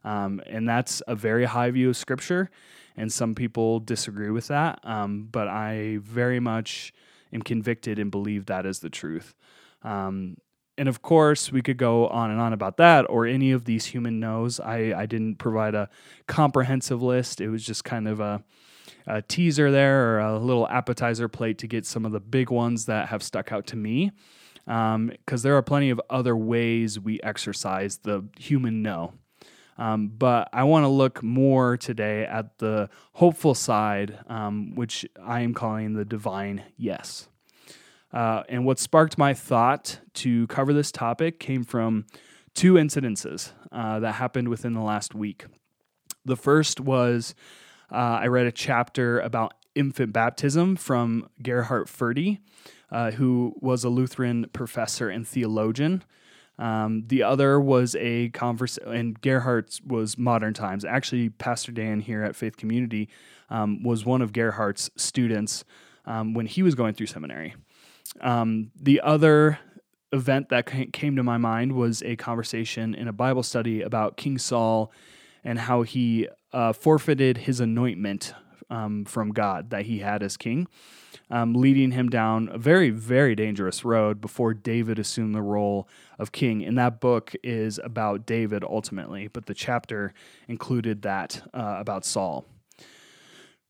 Um, 0.04 0.42
and 0.48 0.68
that's 0.68 1.02
a 1.08 1.16
very 1.16 1.46
high 1.46 1.72
view 1.72 1.90
of 1.90 1.98
Scripture, 1.98 2.50
and 2.96 3.12
some 3.12 3.36
people 3.36 3.80
disagree 3.80 4.30
with 4.32 4.48
that. 4.48 4.80
Um, 4.84 5.28
but 5.32 5.48
I 5.48 6.00
very 6.02 6.40
much 6.40 6.94
am 7.34 7.42
convicted 7.42 8.00
and 8.00 8.10
believe 8.10 8.46
that 8.46 8.66
is 8.66 8.80
the 8.80 8.90
truth. 8.90 9.36
Um, 9.84 10.38
and 10.78 10.88
of 10.88 11.02
course, 11.02 11.52
we 11.52 11.62
could 11.62 11.78
go 11.78 12.08
on 12.08 12.32
and 12.32 12.40
on 12.40 12.54
about 12.54 12.78
that 12.78 13.06
or 13.10 13.26
any 13.26 13.52
of 13.52 13.66
these 13.66 13.88
human 13.88 14.20
nos. 14.20 14.60
I, 14.62 14.94
I 14.96 15.06
didn't 15.06 15.36
provide 15.36 15.76
a 15.76 15.90
comprehensive 16.28 17.02
list, 17.02 17.42
it 17.42 17.50
was 17.50 17.66
just 17.66 17.84
kind 17.84 18.08
of 18.08 18.20
a, 18.22 18.44
a 19.08 19.22
teaser 19.22 19.72
there 19.72 20.16
or 20.16 20.20
a 20.20 20.40
little 20.40 20.68
appetizer 20.68 21.28
plate 21.28 21.58
to 21.60 21.68
get 21.68 21.86
some 21.86 22.06
of 22.06 22.12
the 22.12 22.20
big 22.20 22.50
ones 22.50 22.86
that 22.86 23.10
have 23.10 23.24
stuck 23.24 23.52
out 23.52 23.68
to 23.68 23.76
me. 23.76 24.12
Because 24.66 24.96
um, 24.96 25.12
there 25.28 25.56
are 25.56 25.62
plenty 25.62 25.90
of 25.90 26.00
other 26.10 26.36
ways 26.36 27.00
we 27.00 27.20
exercise 27.22 27.98
the 27.98 28.26
human 28.38 28.82
no. 28.82 29.14
Um, 29.80 30.10
but 30.10 30.50
I 30.52 30.66
want 30.66 30.84
to 30.84 30.90
look 30.90 31.24
more 31.24 31.78
today 31.78 32.26
at 32.26 32.58
the 32.60 32.90
hopeful 33.14 33.56
side, 33.56 34.20
um, 34.28 34.76
which 34.76 35.06
I 35.24 35.40
am 35.40 35.54
calling 35.54 35.94
the 35.94 36.04
divine 36.04 36.64
yes. 36.76 37.30
Uh, 38.12 38.44
and 38.50 38.66
what 38.66 38.78
sparked 38.78 39.18
my 39.18 39.34
thought 39.34 40.00
to 40.16 40.48
cover 40.48 40.74
this 40.74 40.92
topic 40.92 41.40
came 41.40 41.64
from 41.64 42.06
two 42.54 42.74
incidences 42.74 43.54
uh, 43.72 44.00
that 44.00 44.14
happened 44.14 44.50
within 44.50 44.74
the 44.74 44.82
last 44.82 45.16
week. 45.16 45.46
The 46.26 46.36
first 46.36 46.82
was 46.82 47.34
uh, 47.92 48.20
I 48.22 48.28
read 48.28 48.48
a 48.48 48.52
chapter 48.52 49.20
about 49.20 49.54
infant 49.76 50.14
baptism 50.14 50.76
from 50.76 51.30
Gerhard 51.42 51.90
Forde, 51.90 52.40
uh, 52.92 53.12
who 53.12 53.54
was 53.60 53.84
a 53.84 53.90
Lutheran 53.90 54.48
professor 54.54 55.10
and 55.10 55.28
theologian. 55.28 56.04
Um, 56.58 57.04
the 57.08 57.24
other 57.24 57.60
was 57.60 57.96
a 57.96 58.30
conversation, 58.30 58.92
and 58.92 59.22
Gerhard's 59.22 59.82
was 59.82 60.18
modern 60.18 60.54
times. 60.54 60.84
Actually, 60.84 61.30
Pastor 61.30 61.72
Dan 61.72 62.02
here 62.02 62.24
at 62.24 62.36
Faith 62.36 62.58
Community 62.58 63.10
um, 63.50 63.82
was 63.82 64.06
one 64.06 64.22
of 64.22 64.34
Gerhard's 64.34 64.92
students 64.98 65.64
um, 66.06 66.34
when 66.34 66.46
he 66.46 66.62
was 66.62 66.76
going 66.76 66.94
through 66.94 67.08
seminary. 67.08 67.56
Um, 68.20 68.72
the 68.76 69.00
other 69.02 69.60
event 70.12 70.50
that 70.50 70.66
came 70.92 71.16
to 71.16 71.24
my 71.24 71.38
mind 71.38 71.74
was 71.74 72.02
a 72.04 72.16
conversation 72.16 72.94
in 72.94 73.08
a 73.08 73.14
Bible 73.14 73.44
study 73.44 73.82
about 73.82 74.18
King 74.18 74.38
Saul 74.38 74.92
and 75.44 75.60
how 75.60 75.82
he 75.82 76.28
uh, 76.54 76.74
forfeited 76.74 77.40
his 77.40 77.60
anointment 77.60 78.34
um, 78.70 79.06
from 79.06 79.32
God 79.32 79.70
that 79.72 79.86
he 79.86 80.00
had 80.00 80.22
as 80.22 80.38
king 80.38 80.68
um, 81.32 81.54
leading 81.54 81.92
him 81.92 82.10
down 82.10 82.50
a 82.52 82.58
very, 82.58 82.90
very 82.90 83.36
dangerous 83.36 83.86
road 83.86 84.20
before 84.20 84.54
David 84.54 84.98
assumed 85.00 85.36
the 85.36 85.42
role 85.42 85.88
of 86.18 86.32
king. 86.32 86.64
And 86.64 86.78
that 86.78 87.00
book 87.00 87.34
is 87.44 87.80
about 87.84 88.26
David 88.26 88.64
ultimately, 88.64 89.28
but 89.28 89.46
the 89.46 89.54
chapter 89.54 90.14
included 90.48 91.04
that 91.04 91.48
uh, 91.54 91.76
about 91.80 92.06
Saul. 92.06 92.46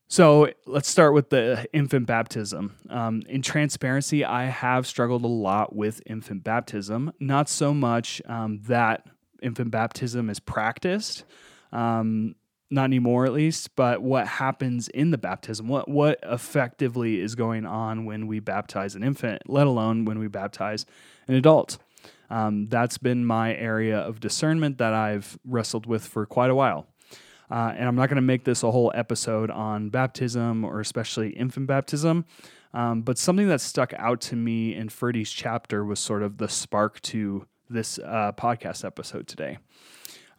So 0.08 0.52
let's 0.66 0.90
start 0.90 1.14
with 1.14 1.30
the 1.30 1.68
infant 1.72 2.08
baptism. 2.08 2.78
Um, 2.90 3.22
in 3.30 3.44
transparency, 3.44 4.26
I 4.26 4.46
have 4.46 4.88
struggled 4.88 5.24
a 5.24 5.28
lot 5.28 5.76
with 5.76 6.02
infant 6.08 6.44
baptism. 6.44 7.12
Not 7.20 7.48
so 7.48 7.76
much 7.76 8.20
um, 8.26 8.62
that 8.64 9.06
infant 9.44 9.70
baptism 9.70 10.30
is 10.30 10.40
practiced, 10.40 11.26
um, 11.72 12.36
not 12.72 12.84
anymore 12.84 13.26
at 13.26 13.34
least, 13.34 13.76
but 13.76 14.02
what 14.02 14.28
happens 14.28 14.88
in 14.90 15.12
the 15.12 15.18
baptism, 15.18 15.68
what 15.68 15.88
what 15.88 16.20
effectively 16.24 17.20
is 17.20 17.36
going 17.36 17.66
on 17.66 18.06
when 18.06 18.28
we 18.28 18.40
baptize 18.40 18.96
an 18.96 19.04
infant, 19.04 19.42
let 19.48 19.68
alone 19.68 20.06
when 20.06 20.20
we 20.20 20.28
baptize 20.28 20.86
an 21.28 21.36
adult. 21.36 21.78
Um, 22.30 22.68
that's 22.68 23.00
been 23.00 23.26
my 23.26 23.56
area 23.56 23.98
of 23.98 24.20
discernment 24.20 24.78
that 24.78 24.94
I've 24.94 25.40
wrestled 25.44 25.88
with 25.88 26.06
for 26.06 26.28
quite 26.28 26.52
a 26.52 26.56
while. 26.56 26.88
Uh, 27.50 27.74
and 27.76 27.88
I'm 27.88 27.96
not 27.96 28.10
going 28.10 28.18
to 28.18 28.22
make 28.22 28.44
this 28.44 28.62
a 28.62 28.70
whole 28.70 28.92
episode 28.94 29.50
on 29.50 29.90
baptism 29.90 30.64
or 30.64 30.80
especially 30.80 31.30
infant 31.30 31.66
baptism, 31.66 32.26
um, 32.76 33.02
but 33.02 33.18
something 33.18 33.48
that 33.48 33.62
stuck 33.62 33.92
out 33.98 34.22
to 34.22 34.36
me 34.36 34.76
in 34.76 34.90
Forde's 34.90 35.32
chapter 35.32 35.84
was 35.84 36.00
sort 36.00 36.22
of 36.22 36.38
the 36.38 36.48
spark 36.48 37.02
to 37.02 37.48
this 37.68 37.98
uh, 37.98 38.32
podcast 38.38 38.86
episode 38.86 39.28
today 39.28 39.58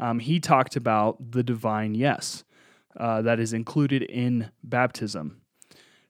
um, 0.00 0.18
he 0.18 0.40
talked 0.40 0.76
about 0.76 1.32
the 1.32 1.42
divine 1.42 1.94
yes 1.94 2.42
uh, 2.98 3.22
that 3.22 3.38
is 3.38 3.52
included 3.52 4.02
in 4.02 4.50
baptism. 4.64 5.40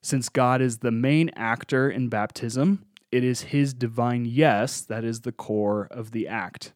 Since 0.00 0.30
God 0.30 0.62
is 0.62 0.78
the 0.78 0.90
main 0.90 1.30
actor 1.36 1.90
in 1.90 2.08
baptism, 2.08 2.86
it 3.12 3.24
is 3.24 3.42
his 3.42 3.74
divine 3.74 4.24
yes 4.24 4.80
that 4.82 5.04
is 5.04 5.20
the 5.20 5.32
core 5.32 5.88
of 5.90 6.12
the 6.12 6.28
act. 6.28 6.72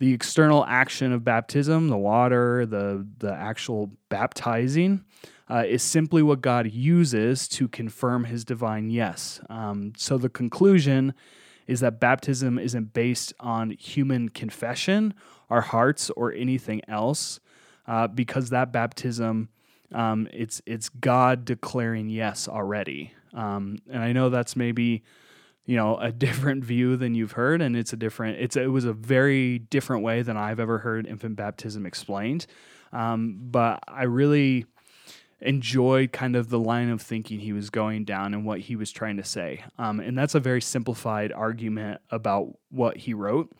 The 0.00 0.12
external 0.12 0.64
action 0.66 1.12
of 1.12 1.24
baptism, 1.24 1.88
the 1.88 1.96
water, 1.96 2.66
the, 2.66 3.06
the 3.18 3.32
actual 3.32 3.92
baptizing, 4.08 5.04
uh, 5.48 5.64
is 5.66 5.82
simply 5.82 6.22
what 6.22 6.40
God 6.40 6.70
uses 6.72 7.46
to 7.48 7.68
confirm 7.68 8.24
his 8.24 8.44
divine 8.44 8.90
yes. 8.90 9.40
Um, 9.48 9.92
so 9.96 10.18
the 10.18 10.28
conclusion 10.28 11.14
is 11.66 11.80
that 11.80 12.00
baptism 12.00 12.58
isn't 12.58 12.92
based 12.92 13.32
on 13.38 13.70
human 13.70 14.28
confession 14.28 15.14
our 15.52 15.60
hearts 15.60 16.08
or 16.10 16.32
anything 16.32 16.80
else, 16.88 17.38
uh, 17.86 18.06
because 18.06 18.48
that 18.50 18.72
baptism, 18.72 19.50
um, 19.92 20.26
it's 20.32 20.62
it's 20.64 20.88
God 20.88 21.44
declaring 21.44 22.08
yes 22.08 22.48
already. 22.48 23.12
Um, 23.34 23.76
and 23.90 24.02
I 24.02 24.12
know 24.12 24.30
that's 24.30 24.56
maybe 24.56 25.02
you 25.66 25.76
know 25.76 25.98
a 25.98 26.10
different 26.26 26.64
view 26.64 26.96
than 26.96 27.14
you've 27.14 27.32
heard, 27.32 27.60
and 27.60 27.76
it's 27.76 27.92
a 27.92 27.96
different. 27.96 28.38
It's 28.40 28.56
it 28.56 28.70
was 28.70 28.86
a 28.86 28.94
very 28.94 29.58
different 29.58 30.02
way 30.02 30.22
than 30.22 30.38
I've 30.38 30.58
ever 30.58 30.78
heard 30.78 31.06
infant 31.06 31.36
baptism 31.36 31.84
explained. 31.84 32.46
Um, 32.94 33.38
but 33.50 33.80
I 33.86 34.04
really 34.04 34.64
enjoyed 35.40 36.12
kind 36.12 36.34
of 36.34 36.48
the 36.48 36.58
line 36.58 36.88
of 36.88 37.02
thinking 37.02 37.40
he 37.40 37.52
was 37.52 37.68
going 37.68 38.04
down 38.04 38.32
and 38.32 38.46
what 38.46 38.60
he 38.60 38.76
was 38.76 38.90
trying 38.90 39.16
to 39.16 39.24
say. 39.24 39.64
Um, 39.76 40.00
and 40.00 40.16
that's 40.16 40.34
a 40.34 40.40
very 40.40 40.62
simplified 40.62 41.32
argument 41.32 42.00
about 42.10 42.56
what 42.70 42.96
he 42.96 43.12
wrote. 43.12 43.52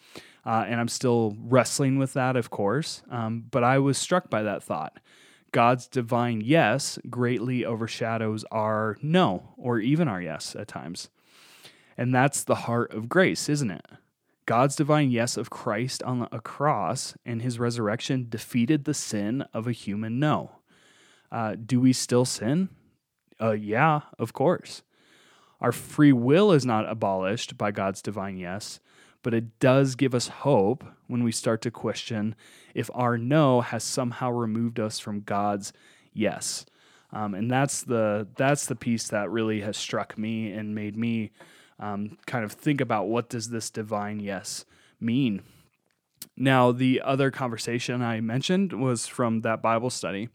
Uh, 0.45 0.65
and 0.67 0.81
I'm 0.81 0.89
still 0.89 1.37
wrestling 1.39 1.99
with 1.99 2.15
that, 2.15 2.37
of 2.37 2.51
course. 2.51 3.03
Um, 3.11 3.45
but 3.51 3.63
I 3.63 3.79
was 3.79 3.97
struck 3.97 4.29
by 4.29 4.43
that 4.43 4.63
thought. 4.63 4.99
God's 5.53 5.87
divine 5.87 6.41
yes 6.41 6.99
greatly 7.11 7.65
overshadows 7.65 8.45
our 8.51 8.97
no, 9.03 9.55
or 9.57 9.79
even 9.79 10.09
our 10.09 10.21
yes 10.21 10.57
at 10.57 10.69
times. 10.69 11.11
And 11.97 12.15
that's 12.15 12.43
the 12.43 12.55
heart 12.55 12.93
of 12.93 13.09
grace, 13.09 13.49
isn't 13.49 13.71
it? 13.71 13.87
God's 14.47 14.75
divine 14.75 15.11
yes 15.11 15.37
of 15.37 15.51
Christ 15.51 16.03
on 16.03 16.27
a 16.33 16.41
cross 16.41 17.15
and 17.25 17.43
his 17.43 17.59
resurrection 17.59 18.27
defeated 18.29 18.85
the 18.85 18.95
sin 18.95 19.45
of 19.55 19.67
a 19.67 19.73
human 19.73 20.19
no. 20.19 20.53
Uh, 21.31 21.55
do 21.55 21.81
we 21.81 21.93
still 21.93 22.25
sin? 22.25 22.69
Uh, 23.41 23.53
yeah, 23.53 24.01
of 24.19 24.33
course. 24.33 24.83
Our 25.61 25.73
free 25.73 26.13
will 26.13 26.51
is 26.51 26.67
not 26.67 26.91
abolished 26.91 27.57
by 27.57 27.71
God's 27.71 28.03
divine 28.03 28.37
yes, 28.37 28.81
but 29.23 29.35
it 29.35 29.59
does 29.59 29.95
give 29.95 30.15
us 30.15 30.29
hope 30.29 30.85
when 31.07 31.23
we 31.23 31.33
start 31.33 31.63
to 31.63 31.71
question 31.71 32.35
if 32.75 32.91
our 32.95 33.17
no 33.19 33.61
has 33.61 33.85
somehow 33.85 34.31
removed 34.31 34.81
us 34.81 34.99
from 34.99 35.21
God's 35.21 35.73
yes. 36.13 36.67
Um, 37.13 37.35
and 37.35 37.51
that's 37.51 37.83
the 37.83 38.27
that's 38.37 38.67
the 38.67 38.75
piece 38.75 39.09
that 39.09 39.31
really 39.31 39.61
has 39.61 39.77
struck 39.77 40.17
me 40.17 40.51
and 40.53 40.75
made 40.75 40.97
me 40.97 41.31
um, 41.79 42.17
kind 42.27 42.45
of 42.45 42.53
think 42.53 42.81
about 42.81 43.09
what 43.09 43.29
does 43.29 43.51
this 43.51 43.69
divine 43.71 44.21
yes 44.21 44.65
mean. 45.01 45.43
Now, 46.37 46.73
the 46.73 47.03
other 47.05 47.31
conversation 47.31 48.01
I 48.01 48.21
mentioned 48.21 48.73
was 48.73 49.07
from 49.07 49.43
that 49.43 49.61
Bible 49.61 49.91
study. 49.91 50.31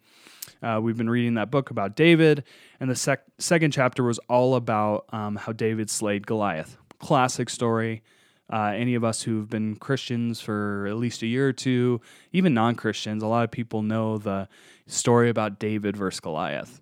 Uh, 0.62 0.80
we've 0.82 0.98
been 0.98 1.10
reading 1.10 1.36
that 1.36 1.50
book 1.50 1.72
about 1.72 1.96
David, 1.96 2.44
and 2.80 2.90
the 2.90 2.96
sec- 2.96 3.26
second 3.40 3.72
chapter 3.72 4.04
was 4.04 4.20
all 4.30 4.56
about 4.56 5.06
um, 5.10 5.36
how 5.36 5.52
David 5.52 5.90
slayed 5.90 6.28
Goliath. 6.28 6.78
Classic 7.00 7.50
story. 7.50 8.04
Uh, 8.52 8.72
any 8.76 8.96
of 8.96 9.04
us 9.04 9.24
who've 9.24 9.50
been 9.50 9.76
Christians 9.76 10.40
for 10.40 10.88
at 10.88 10.96
least 10.96 11.22
a 11.22 11.28
year 11.28 11.50
or 11.50 11.54
two, 11.54 12.00
even 12.32 12.54
non 12.54 12.76
Christians, 12.76 13.22
a 13.22 13.28
lot 13.28 13.44
of 13.44 13.52
people 13.52 13.82
know 13.82 14.18
the 14.18 14.48
story 14.86 15.30
about 15.30 15.60
David 15.60 15.98
versus 15.98 16.22
Goliath. 16.22 16.82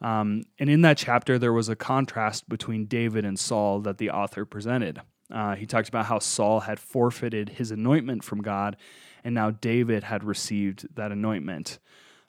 Um, 0.00 0.44
and 0.58 0.70
in 0.70 0.82
that 0.82 0.96
chapter, 0.96 1.38
there 1.38 1.52
was 1.52 1.68
a 1.68 1.76
contrast 1.76 2.48
between 2.48 2.86
David 2.86 3.24
and 3.24 3.38
Saul 3.38 3.80
that 3.80 3.98
the 3.98 4.10
author 4.10 4.44
presented. 4.44 5.00
Uh, 5.30 5.56
he 5.56 5.66
talked 5.66 5.88
about 5.88 6.06
how 6.06 6.18
Saul 6.20 6.60
had 6.60 6.78
forfeited 6.78 7.50
his 7.50 7.70
anointment 7.70 8.24
from 8.24 8.40
God, 8.40 8.76
and 9.22 9.34
now 9.34 9.50
David 9.50 10.04
had 10.04 10.24
received 10.24 10.94
that 10.94 11.12
anointment. 11.12 11.78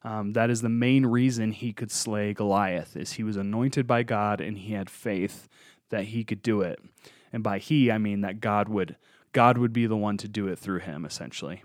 Um, 0.04 0.34
that 0.34 0.50
is 0.50 0.62
the 0.62 0.70
main 0.70 1.06
reason 1.06 1.52
he 1.52 1.72
could 1.72 1.92
slay 1.92 2.34
Goliath, 2.34 2.98
is 2.98 3.14
he 3.14 3.24
was 3.24 3.38
anointed 3.38 3.86
by 3.86 4.02
God 4.04 4.42
and 4.42 4.58
he 4.58 4.74
had 4.74 4.90
faith 4.90 5.48
that 5.90 6.06
he 6.06 6.24
could 6.24 6.42
do 6.42 6.62
it 6.62 6.80
and 7.34 7.44
by 7.44 7.60
he 7.60 7.92
I 7.92 7.98
mean 7.98 8.22
that 8.22 8.40
God 8.40 8.70
would 8.70 8.96
God 9.34 9.58
would 9.58 9.74
be 9.74 9.86
the 9.86 9.98
one 9.98 10.18
to 10.18 10.28
do 10.28 10.48
it 10.48 10.60
through 10.60 10.80
him 10.80 11.06
essentially. 11.06 11.64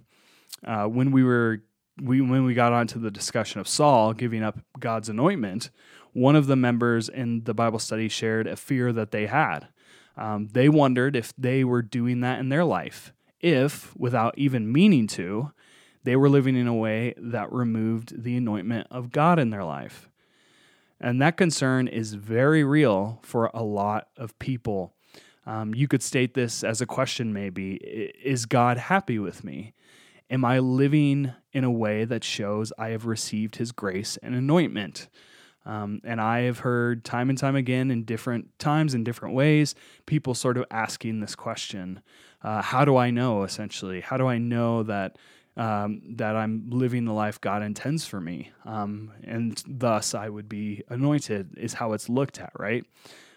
Uh, 0.65 0.87
when 0.87 1.11
we 1.11 1.25
were 1.25 1.63
we 2.01 2.21
when 2.21 2.45
we 2.45 2.55
got 2.55 2.73
onto 2.73 2.99
the 2.99 3.11
discussion 3.11 3.61
of 3.61 3.69
Saul 3.69 4.13
giving 4.13 4.43
up 4.43 4.59
God's 4.79 5.09
anointment, 5.09 5.71
one 6.13 6.37
of 6.37 6.47
the 6.47 6.57
members 6.57 7.09
in 7.09 7.45
the 7.45 7.55
Bible 7.55 7.79
study 7.79 8.09
shared 8.09 8.47
a 8.47 8.57
fear 8.57 8.93
that 8.93 9.11
they 9.11 9.27
had. 9.27 9.69
Um, 10.17 10.49
they 10.53 10.69
wondered 10.69 11.15
if 11.15 11.33
they 11.37 11.63
were 11.63 11.83
doing 11.83 12.21
that 12.21 12.39
in 12.39 12.49
their 12.49 12.65
life, 12.65 13.13
if 13.41 13.95
without 13.97 14.37
even 14.39 14.73
meaning 14.73 15.07
to, 15.09 15.53
they 16.05 16.17
were 16.17 16.31
living 16.31 16.57
in 16.57 16.67
a 16.67 16.75
way 16.75 17.15
that 17.19 17.53
removed 17.53 18.23
the 18.23 18.37
anointment 18.37 18.87
of 18.91 19.11
God 19.11 19.39
in 19.39 19.51
their 19.51 19.65
life. 19.65 20.09
And 20.99 21.21
that 21.21 21.37
concern 21.37 21.89
is 21.89 22.15
very 22.15 22.65
real 22.65 23.19
for 23.23 23.51
a 23.53 23.63
lot 23.63 24.09
of 24.17 24.39
people. 24.39 24.95
Um, 25.47 25.75
you 25.75 25.87
could 25.87 26.03
state 26.03 26.35
this 26.35 26.65
as 26.65 26.81
a 26.81 26.87
question 26.87 27.33
maybe 27.33 27.75
Is 27.77 28.47
God 28.47 28.77
happy 28.77 29.19
with 29.19 29.45
me? 29.45 29.75
Am 30.29 30.45
I 30.45 30.59
living 30.59 31.33
in 31.53 31.63
a 31.63 31.71
way 31.71 32.05
that 32.05 32.25
shows 32.25 32.73
I 32.77 32.89
have 32.89 33.07
received 33.07 33.57
his 33.57 33.71
grace 33.71 34.19
and 34.23 34.35
anointment? 34.35 35.09
Um, 35.65 36.01
and 36.05 36.21
I 36.21 36.41
have 36.41 36.61
heard 36.61 37.05
time 37.05 37.29
and 37.29 37.39
time 37.39 37.57
again 37.57 37.91
in 37.91 38.05
different 38.05 38.57
times, 38.59 38.95
in 38.95 39.05
different 39.05 39.35
ways, 39.35 39.75
people 40.07 40.35
sort 40.35 40.57
of 40.57 40.65
asking 40.71 41.21
this 41.21 41.35
question 41.35 42.03
uh, 42.43 42.63
How 42.63 42.85
do 42.85 42.97
I 42.97 43.11
know, 43.11 43.45
essentially? 43.45 44.01
How 44.01 44.17
do 44.17 44.27
I 44.27 44.39
know 44.39 44.83
that? 44.85 45.17
Um, 45.59 46.03
that 46.17 46.37
I'm 46.37 46.69
living 46.69 47.07
the 47.07 47.15
life 47.15 47.41
God 47.41 47.63
intends 47.63 48.05
for 48.05 48.21
me, 48.21 48.51
um, 48.67 49.13
and 49.25 49.63
thus 49.67 50.15
I 50.15 50.29
would 50.29 50.51
be 50.51 50.83
anointed, 50.91 51.55
is 51.57 51.73
how 51.73 51.95
it's 51.95 52.11
looked 52.11 52.39
at, 52.39 52.53
right? 52.59 52.85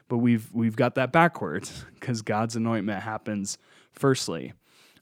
But 0.09 0.17
we've 0.17 0.53
we've 0.53 0.75
got 0.75 0.95
that 0.95 1.13
backwards 1.13 1.85
because 1.93 2.21
God's 2.21 2.57
anointment 2.57 3.01
happens 3.01 3.57
firstly. 3.93 4.53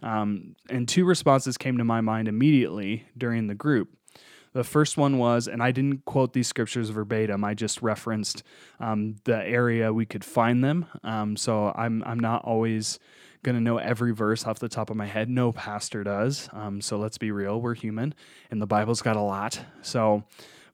Um, 0.04 0.56
and 0.70 0.88
two 0.88 1.06
responses 1.06 1.58
came 1.58 1.80
to 1.80 1.84
my 1.84 2.02
mind 2.02 2.28
immediately 2.28 3.08
during 3.18 3.48
the 3.48 3.56
group. 3.56 3.90
The 4.54 4.64
first 4.64 4.96
one 4.98 5.18
was, 5.18 5.48
and 5.48 5.62
I 5.62 5.72
didn't 5.72 6.06
quote 6.06 6.34
these 6.34 6.48
scriptures 6.48 6.90
verbatim. 6.90 7.44
I 7.44 7.54
just 7.54 7.82
referenced 7.82 8.44
um, 8.80 9.16
the 9.24 9.38
area 9.38 9.92
we 9.92 10.06
could 10.06 10.24
find 10.24 10.64
them. 10.64 10.86
Um, 11.04 11.36
so 11.36 11.72
I'm 11.76 12.04
I'm 12.06 12.20
not 12.20 12.44
always 12.44 13.00
going 13.44 13.56
to 13.56 13.62
know 13.62 13.78
every 13.78 14.14
verse 14.14 14.46
off 14.46 14.60
the 14.60 14.70
top 14.70 14.90
of 14.90 14.96
my 14.98 15.06
head. 15.06 15.30
No 15.30 15.52
pastor 15.52 16.04
does. 16.04 16.50
Um, 16.54 16.82
so 16.82 16.98
let's 16.98 17.18
be 17.18 17.32
real, 17.32 17.62
we're 17.62 17.76
human, 17.76 18.14
and 18.52 18.62
the 18.62 18.68
Bible's 18.68 19.02
got 19.02 19.16
a 19.16 19.22
lot. 19.22 19.60
So, 19.82 20.24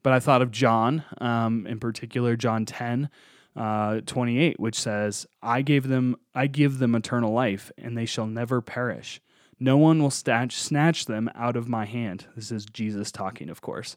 but 0.01 0.13
I 0.13 0.19
thought 0.19 0.41
of 0.41 0.49
John, 0.51 1.03
um, 1.19 1.67
in 1.67 1.79
particular, 1.79 2.35
John 2.35 2.65
10. 2.65 3.09
Uh, 3.55 4.01
28, 4.05 4.59
which 4.59 4.79
says, 4.79 5.27
"I 5.41 5.61
gave 5.61 5.87
them, 5.87 6.15
I 6.33 6.47
give 6.47 6.79
them 6.79 6.95
eternal 6.95 7.31
life, 7.31 7.71
and 7.77 7.97
they 7.97 8.05
shall 8.05 8.25
never 8.25 8.61
perish. 8.61 9.21
No 9.59 9.77
one 9.77 10.01
will 10.01 10.09
snatch, 10.09 10.55
snatch 10.55 11.05
them 11.05 11.29
out 11.35 11.55
of 11.55 11.69
my 11.69 11.85
hand." 11.85 12.25
This 12.35 12.51
is 12.51 12.65
Jesus 12.65 13.11
talking, 13.11 13.49
of 13.49 13.61
course. 13.61 13.95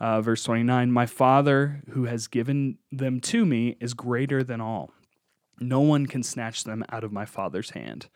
Uh, 0.00 0.22
verse 0.22 0.42
29, 0.44 0.90
"My 0.90 1.04
Father 1.04 1.82
who 1.90 2.04
has 2.04 2.28
given 2.28 2.78
them 2.90 3.20
to 3.20 3.44
me 3.44 3.76
is 3.80 3.92
greater 3.92 4.42
than 4.42 4.60
all. 4.60 4.90
No 5.60 5.80
one 5.80 6.06
can 6.06 6.22
snatch 6.22 6.64
them 6.64 6.84
out 6.88 7.04
of 7.04 7.12
my 7.12 7.26
Father's 7.26 7.70
hand. 7.70 8.08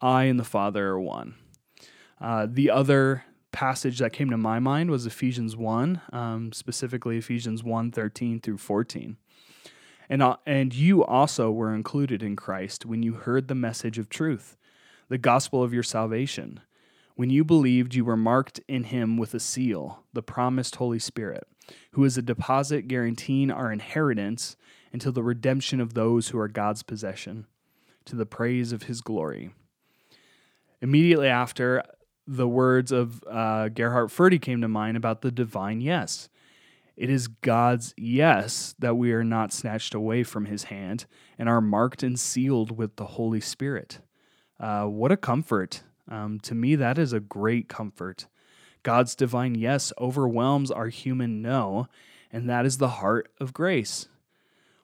I 0.00 0.24
and 0.24 0.40
the 0.40 0.44
Father 0.44 0.88
are 0.88 1.00
one." 1.00 1.34
Uh, 2.20 2.46
the 2.50 2.70
other 2.70 3.24
passage 3.52 3.98
that 3.98 4.12
came 4.12 4.30
to 4.30 4.36
my 4.36 4.58
mind 4.58 4.90
was 4.90 5.06
Ephesians 5.06 5.56
1, 5.56 6.00
um, 6.12 6.52
specifically 6.52 7.18
Ephesians 7.18 7.62
1 7.62 7.90
13 7.90 8.40
through 8.40 8.58
14. 8.58 9.16
And, 10.08 10.22
uh, 10.22 10.36
and 10.46 10.74
you 10.74 11.04
also 11.04 11.50
were 11.50 11.74
included 11.74 12.22
in 12.22 12.36
Christ 12.36 12.86
when 12.86 13.02
you 13.02 13.14
heard 13.14 13.48
the 13.48 13.54
message 13.54 13.98
of 13.98 14.08
truth, 14.08 14.56
the 15.08 15.18
gospel 15.18 15.62
of 15.62 15.74
your 15.74 15.82
salvation. 15.82 16.60
When 17.14 17.30
you 17.30 17.44
believed, 17.44 17.94
you 17.94 18.04
were 18.04 18.16
marked 18.16 18.60
in 18.68 18.84
him 18.84 19.16
with 19.16 19.34
a 19.34 19.40
seal, 19.40 20.04
the 20.12 20.22
promised 20.22 20.76
Holy 20.76 20.98
Spirit, 20.98 21.46
who 21.92 22.04
is 22.04 22.16
a 22.16 22.22
deposit 22.22 22.88
guaranteeing 22.88 23.50
our 23.50 23.72
inheritance 23.72 24.56
until 24.92 25.12
the 25.12 25.22
redemption 25.22 25.80
of 25.80 25.94
those 25.94 26.28
who 26.28 26.38
are 26.38 26.48
God's 26.48 26.82
possession, 26.82 27.46
to 28.04 28.16
the 28.16 28.24
praise 28.24 28.72
of 28.72 28.84
his 28.84 29.00
glory. 29.00 29.50
Immediately 30.80 31.28
after, 31.28 31.82
the 32.26 32.48
words 32.48 32.92
of 32.92 33.22
uh, 33.28 33.68
Gerhard 33.68 34.12
Forde 34.12 34.40
came 34.40 34.60
to 34.60 34.68
mind 34.68 34.96
about 34.96 35.22
the 35.22 35.30
divine 35.30 35.80
yes. 35.80 36.28
It 36.98 37.10
is 37.10 37.28
God's 37.28 37.94
yes 37.96 38.74
that 38.80 38.96
we 38.96 39.12
are 39.12 39.22
not 39.22 39.52
snatched 39.52 39.94
away 39.94 40.24
from 40.24 40.46
his 40.46 40.64
hand 40.64 41.06
and 41.38 41.48
are 41.48 41.60
marked 41.60 42.02
and 42.02 42.18
sealed 42.18 42.76
with 42.76 42.96
the 42.96 43.06
Holy 43.06 43.40
Spirit. 43.40 44.00
Uh, 44.58 44.86
what 44.86 45.12
a 45.12 45.16
comfort. 45.16 45.84
Um, 46.10 46.40
to 46.40 46.56
me, 46.56 46.74
that 46.74 46.98
is 46.98 47.12
a 47.12 47.20
great 47.20 47.68
comfort. 47.68 48.26
God's 48.82 49.14
divine 49.14 49.54
yes 49.54 49.92
overwhelms 50.00 50.72
our 50.72 50.88
human 50.88 51.40
no, 51.40 51.86
and 52.32 52.50
that 52.50 52.66
is 52.66 52.78
the 52.78 52.88
heart 52.88 53.30
of 53.38 53.54
grace. 53.54 54.08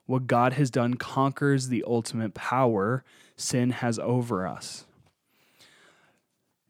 What 0.06 0.28
God 0.28 0.52
has 0.52 0.70
done 0.70 0.94
conquers 0.94 1.66
the 1.66 1.82
ultimate 1.84 2.32
power 2.32 3.02
sin 3.36 3.70
has 3.70 3.98
over 3.98 4.46
us. 4.46 4.84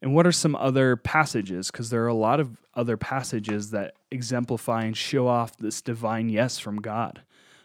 And 0.04 0.14
what 0.14 0.26
are 0.26 0.32
some 0.32 0.54
other 0.54 0.96
passages? 0.96 1.70
Because 1.70 1.88
there 1.88 2.04
are 2.04 2.08
a 2.08 2.12
lot 2.14 2.38
of 2.38 2.58
other 2.74 2.98
passages 2.98 3.70
that 3.70 3.94
exemplify 4.10 4.82
and 4.82 4.94
show 4.94 5.26
off 5.26 5.56
this 5.56 5.80
divine 5.80 6.28
yes 6.28 6.58
from 6.58 6.82
God. 6.82 7.22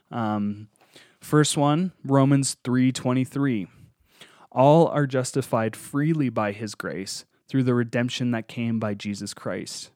Um, 0.09 0.69
first 1.19 1.57
one, 1.57 1.91
Romans 2.05 2.55
three 2.63 2.93
twenty 2.93 3.25
three. 3.25 3.67
All 4.53 4.87
are 4.87 5.05
justified 5.05 5.75
freely 5.75 6.29
by 6.29 6.53
His 6.53 6.75
grace 6.75 7.25
through 7.49 7.63
the 7.63 7.73
redemption 7.73 8.31
that 8.31 8.47
came 8.47 8.79
by 8.79 8.93
Jesus 8.93 9.33
Christ. 9.33 9.91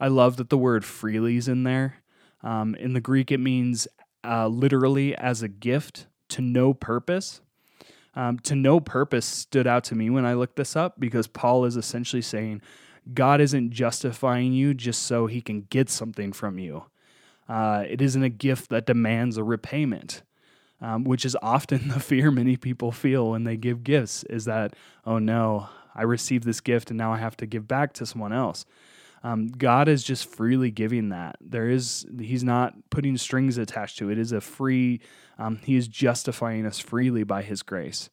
I 0.00 0.08
love 0.08 0.38
that 0.38 0.50
the 0.50 0.58
word 0.58 0.84
freely 0.84 1.36
is 1.36 1.46
in 1.46 1.62
there. 1.62 2.02
Um, 2.42 2.74
in 2.74 2.92
the 2.92 3.00
Greek, 3.00 3.30
it 3.30 3.38
means 3.38 3.86
uh, 4.24 4.48
literally 4.48 5.14
as 5.14 5.42
a 5.42 5.48
gift 5.48 6.08
to 6.30 6.42
no 6.42 6.74
purpose 6.74 7.40
um, 8.14 8.38
to 8.40 8.54
no 8.54 8.80
purpose 8.80 9.26
stood 9.26 9.66
out 9.66 9.84
to 9.84 9.94
me 9.94 10.10
when 10.10 10.26
I 10.26 10.34
looked 10.34 10.56
this 10.56 10.76
up 10.76 10.98
because 10.98 11.26
Paul 11.26 11.64
is 11.64 11.76
essentially 11.76 12.22
saying 12.22 12.60
God 13.12 13.40
isn't 13.40 13.70
justifying 13.70 14.52
you 14.52 14.74
just 14.74 15.02
so 15.02 15.26
he 15.26 15.40
can 15.40 15.62
get 15.70 15.90
something 15.90 16.32
from 16.32 16.58
you. 16.58 16.84
Uh, 17.48 17.84
it 17.88 18.00
isn't 18.00 18.22
a 18.22 18.28
gift 18.28 18.70
that 18.70 18.86
demands 18.86 19.36
a 19.36 19.44
repayment, 19.44 20.22
um, 20.80 21.04
which 21.04 21.24
is 21.24 21.36
often 21.42 21.88
the 21.88 22.00
fear 22.00 22.30
many 22.30 22.56
people 22.56 22.92
feel 22.92 23.30
when 23.30 23.44
they 23.44 23.56
give 23.56 23.84
gifts 23.84 24.24
is 24.24 24.44
that, 24.44 24.74
oh 25.04 25.18
no, 25.18 25.68
I 25.94 26.02
received 26.02 26.44
this 26.44 26.60
gift 26.60 26.90
and 26.90 26.98
now 26.98 27.12
I 27.12 27.18
have 27.18 27.36
to 27.38 27.46
give 27.46 27.66
back 27.66 27.92
to 27.94 28.06
someone 28.06 28.32
else. 28.32 28.64
Um, 29.24 29.48
God 29.48 29.88
is 29.88 30.02
just 30.02 30.26
freely 30.26 30.70
giving 30.70 31.10
that. 31.10 31.36
There 31.40 31.68
is 31.68 32.06
He's 32.18 32.42
not 32.42 32.74
putting 32.90 33.16
strings 33.16 33.56
attached 33.58 33.98
to 33.98 34.08
it. 34.10 34.12
It 34.12 34.18
is 34.18 34.32
a 34.32 34.40
free. 34.40 35.00
Um, 35.38 35.60
he 35.64 35.76
is 35.76 35.88
justifying 35.88 36.66
us 36.66 36.78
freely 36.78 37.24
by 37.24 37.42
His 37.42 37.62
grace. 37.62 38.10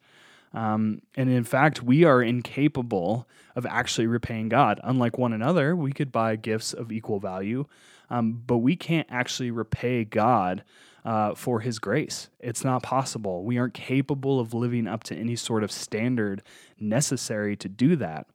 Um, 0.54 1.02
and 1.16 1.30
in 1.30 1.44
fact, 1.44 1.84
we 1.84 2.04
are 2.04 2.22
incapable 2.22 3.28
of 3.56 3.66
actually 3.66 4.08
repaying 4.08 4.50
God. 4.50 4.80
Unlike 4.84 5.18
one 5.18 5.34
another, 5.34 5.76
we 5.76 5.92
could 5.92 6.12
buy 6.12 6.36
gifts 6.36 6.74
of 6.74 6.92
equal 6.92 7.20
value, 7.20 7.66
um, 8.10 8.42
but 8.46 8.58
we 8.58 8.76
can't 8.76 9.08
actually 9.12 9.52
repay 9.52 10.06
God 10.06 10.64
uh, 11.06 11.36
for 11.36 11.60
His 11.60 11.80
grace. 11.80 12.30
It's 12.40 12.64
not 12.64 12.84
possible. 12.84 13.44
We 13.44 13.58
aren't 13.58 13.74
capable 13.74 14.40
of 14.40 14.54
living 14.54 14.88
up 14.88 15.04
to 15.06 15.16
any 15.16 15.36
sort 15.36 15.64
of 15.64 15.72
standard 15.72 16.42
necessary 16.80 17.56
to 17.58 17.70
do 17.70 17.96
that. 17.98 18.28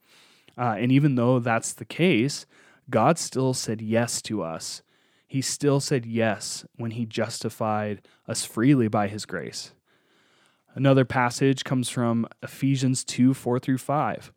Uh, 0.57 0.77
and 0.79 0.93
even 0.93 1.17
though 1.17 1.41
that's 1.41 1.73
the 1.73 1.85
case, 1.85 2.47
God 2.91 3.19
still 3.19 3.55
said 3.55 3.81
yes 3.81 4.21
to 4.23 4.43
us. 4.43 4.83
He 5.27 5.41
still 5.41 5.81
said 5.81 6.07
yes 6.07 6.65
when 6.77 6.93
he 6.93 7.07
justified 7.07 8.07
us 8.29 8.45
freely 8.45 8.89
by 8.89 9.09
his 9.09 9.27
grace. 9.27 9.73
Another 10.75 11.05
passage 11.05 11.65
comes 11.65 11.89
from 11.89 12.27
Ephesians 12.43 13.05
2 13.05 13.35
4 13.35 13.59
through 13.59 13.79
5. 13.79 14.33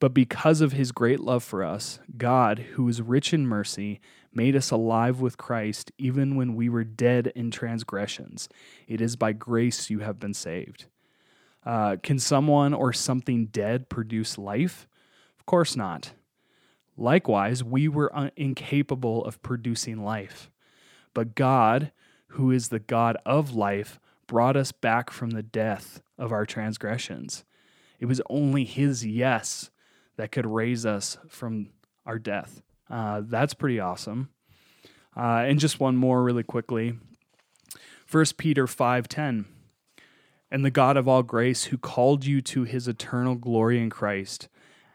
But 0.00 0.12
because 0.12 0.60
of 0.60 0.72
his 0.72 0.90
great 0.90 1.20
love 1.20 1.44
for 1.44 1.62
us, 1.62 2.00
God, 2.16 2.58
who 2.74 2.88
is 2.88 3.00
rich 3.00 3.32
in 3.32 3.46
mercy, 3.46 4.00
made 4.34 4.56
us 4.56 4.72
alive 4.72 5.20
with 5.20 5.38
Christ 5.38 5.92
even 5.96 6.34
when 6.34 6.56
we 6.56 6.68
were 6.68 6.82
dead 6.82 7.32
in 7.36 7.52
transgressions. 7.52 8.48
It 8.88 9.00
is 9.00 9.14
by 9.14 9.32
grace 9.32 9.90
you 9.90 10.00
have 10.00 10.18
been 10.18 10.34
saved. 10.34 10.86
Uh, 11.64 11.96
can 12.02 12.18
someone 12.18 12.74
or 12.74 12.92
something 12.92 13.46
dead 13.46 13.88
produce 13.88 14.36
life? 14.36 14.88
Of 15.38 15.46
course 15.46 15.76
not. 15.76 16.12
Likewise, 17.02 17.64
we 17.64 17.88
were 17.88 18.16
un- 18.16 18.30
incapable 18.36 19.24
of 19.24 19.42
producing 19.42 20.04
life. 20.04 20.52
But 21.14 21.34
God, 21.34 21.90
who 22.28 22.52
is 22.52 22.68
the 22.68 22.78
God 22.78 23.16
of 23.26 23.56
life, 23.56 23.98
brought 24.28 24.56
us 24.56 24.70
back 24.70 25.10
from 25.10 25.30
the 25.30 25.42
death 25.42 26.00
of 26.16 26.30
our 26.30 26.46
transgressions. 26.46 27.42
It 27.98 28.06
was 28.06 28.20
only 28.30 28.64
His 28.64 29.04
yes 29.04 29.70
that 30.16 30.30
could 30.30 30.46
raise 30.46 30.86
us 30.86 31.18
from 31.28 31.70
our 32.06 32.20
death. 32.20 32.62
Uh, 32.88 33.22
that's 33.24 33.52
pretty 33.52 33.80
awesome. 33.80 34.28
Uh, 35.16 35.42
and 35.44 35.58
just 35.58 35.80
one 35.80 35.96
more 35.96 36.22
really 36.22 36.44
quickly. 36.44 36.96
1 38.08 38.24
Peter 38.38 38.68
5:10 38.68 39.46
And 40.52 40.64
the 40.64 40.70
God 40.70 40.96
of 40.96 41.08
all 41.08 41.24
grace 41.24 41.64
who 41.64 41.78
called 41.78 42.24
you 42.24 42.40
to 42.42 42.62
his 42.62 42.86
eternal 42.86 43.34
glory 43.34 43.82
in 43.82 43.90
Christ 43.90 44.48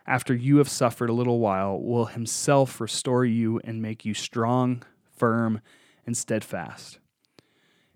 after 0.07 0.33
you 0.33 0.57
have 0.57 0.69
suffered 0.69 1.09
a 1.09 1.13
little 1.13 1.39
while, 1.39 1.79
will 1.79 2.05
himself 2.05 2.79
restore 2.79 3.25
you 3.25 3.59
and 3.65 3.81
make 3.81 4.05
you 4.05 4.13
strong, 4.13 4.83
firm, 5.11 5.59
and 6.05 6.15
steadfast. 6.15 6.99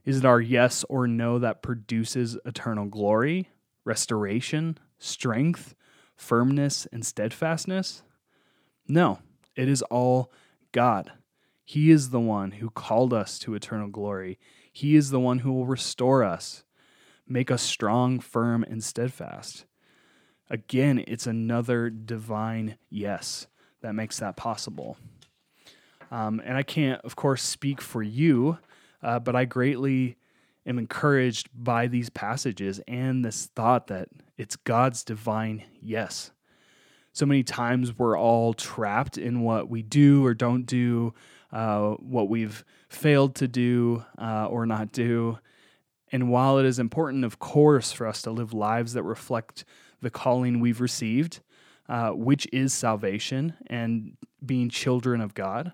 Is 0.03 0.17
it 0.17 0.25
our 0.25 0.41
yes 0.41 0.83
or 0.89 1.07
no 1.07 1.39
that 1.39 1.61
produces 1.61 2.37
eternal 2.45 2.85
glory, 2.85 3.49
restoration, 3.85 4.77
strength, 4.99 5.73
firmness, 6.15 6.85
and 6.91 7.05
steadfastness? 7.05 8.03
No, 8.87 9.19
it 9.55 9.69
is 9.69 9.81
all 9.83 10.31
God. 10.71 11.11
He 11.63 11.91
is 11.91 12.09
the 12.09 12.19
one 12.19 12.51
who 12.53 12.69
called 12.69 13.13
us 13.13 13.39
to 13.39 13.55
eternal 13.55 13.87
glory. 13.87 14.37
He 14.73 14.95
is 14.95 15.11
the 15.11 15.19
one 15.19 15.39
who 15.39 15.53
will 15.53 15.65
restore 15.65 16.23
us, 16.23 16.65
make 17.25 17.49
us 17.49 17.61
strong, 17.61 18.19
firm, 18.19 18.63
and 18.63 18.83
steadfast. 18.83 19.65
Again, 20.51 21.01
it's 21.07 21.27
another 21.27 21.89
divine 21.89 22.77
yes 22.89 23.47
that 23.79 23.95
makes 23.95 24.19
that 24.19 24.35
possible. 24.35 24.97
Um, 26.11 26.41
and 26.43 26.57
I 26.57 26.63
can't, 26.63 26.99
of 27.05 27.15
course, 27.15 27.41
speak 27.41 27.79
for 27.79 28.03
you, 28.03 28.57
uh, 29.01 29.19
but 29.19 29.33
I 29.33 29.45
greatly 29.45 30.17
am 30.65 30.77
encouraged 30.77 31.47
by 31.55 31.87
these 31.87 32.09
passages 32.09 32.81
and 32.85 33.23
this 33.23 33.45
thought 33.55 33.87
that 33.87 34.09
it's 34.37 34.57
God's 34.57 35.05
divine 35.05 35.63
yes. 35.81 36.31
So 37.13 37.25
many 37.25 37.43
times 37.43 37.97
we're 37.97 38.19
all 38.19 38.53
trapped 38.53 39.17
in 39.17 39.43
what 39.43 39.69
we 39.69 39.81
do 39.81 40.25
or 40.25 40.33
don't 40.33 40.65
do, 40.65 41.13
uh, 41.53 41.91
what 41.91 42.27
we've 42.27 42.65
failed 42.89 43.35
to 43.35 43.47
do 43.47 44.03
uh, 44.17 44.47
or 44.47 44.65
not 44.65 44.91
do. 44.91 45.39
And 46.11 46.29
while 46.29 46.57
it 46.57 46.65
is 46.65 46.77
important, 46.77 47.23
of 47.23 47.39
course, 47.39 47.93
for 47.93 48.05
us 48.05 48.21
to 48.23 48.31
live 48.31 48.53
lives 48.53 48.91
that 48.93 49.03
reflect 49.03 49.63
the 50.01 50.09
calling 50.09 50.59
we've 50.59 50.81
received, 50.81 51.41
uh, 51.87 52.09
which 52.11 52.47
is 52.51 52.73
salvation 52.73 53.53
and 53.67 54.17
being 54.45 54.69
children 54.69 55.21
of 55.21 55.33
God, 55.33 55.73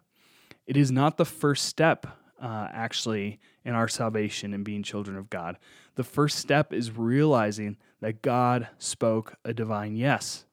it 0.65 0.75
is 0.75 0.91
not 0.91 1.17
the 1.17 1.25
first 1.25 1.65
step, 1.65 2.05
uh, 2.41 2.67
actually, 2.71 3.39
in 3.63 3.73
our 3.73 3.87
salvation 3.87 4.53
and 4.53 4.63
being 4.63 4.83
children 4.83 5.17
of 5.17 5.29
God. 5.29 5.57
The 5.95 6.03
first 6.03 6.39
step 6.39 6.73
is 6.73 6.91
realizing 6.91 7.77
that 8.01 8.21
God 8.21 8.67
spoke 8.77 9.35
a 9.43 9.53
divine 9.53 9.95
yes 9.95 10.45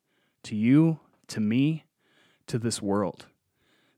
to 0.44 0.56
you, 0.56 1.00
to 1.28 1.40
me, 1.40 1.84
to 2.46 2.58
this 2.58 2.80
world. 2.80 3.26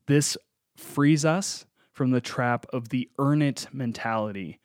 This 0.06 0.36
frees 0.76 1.24
us 1.24 1.66
from 1.92 2.10
the 2.10 2.20
trap 2.20 2.66
of 2.72 2.90
the 2.90 3.08
earn 3.18 3.42
it 3.42 3.66
mentality 3.72 4.58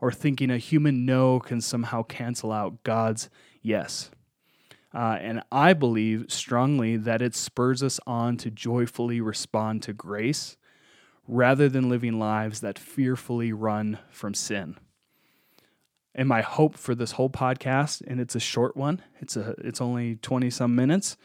or 0.00 0.12
thinking 0.12 0.50
a 0.50 0.58
human 0.58 1.04
no 1.04 1.40
can 1.40 1.60
somehow 1.60 2.02
cancel 2.02 2.52
out 2.52 2.82
God's 2.82 3.28
yes. 3.62 4.10
Uh, 4.94 5.18
and 5.20 5.42
I 5.52 5.74
believe 5.74 6.26
strongly 6.28 6.96
that 6.96 7.20
it 7.20 7.34
spurs 7.34 7.82
us 7.82 8.00
on 8.06 8.36
to 8.38 8.50
joyfully 8.50 9.20
respond 9.20 9.82
to 9.82 9.92
grace 9.92 10.56
rather 11.26 11.68
than 11.68 11.90
living 11.90 12.18
lives 12.18 12.60
that 12.60 12.78
fearfully 12.78 13.52
run 13.52 13.98
from 14.10 14.32
sin. 14.32 14.76
And 16.14 16.28
my 16.28 16.40
hope 16.40 16.76
for 16.76 16.94
this 16.94 17.12
whole 17.12 17.28
podcast, 17.28 18.02
and 18.06 18.18
it's 18.18 18.34
a 18.34 18.40
short 18.40 18.76
one, 18.76 19.02
it's 19.20 19.36
a 19.36 19.54
it's 19.58 19.80
only 19.80 20.16
20 20.16 20.50
some 20.50 20.74
minutes. 20.74 21.16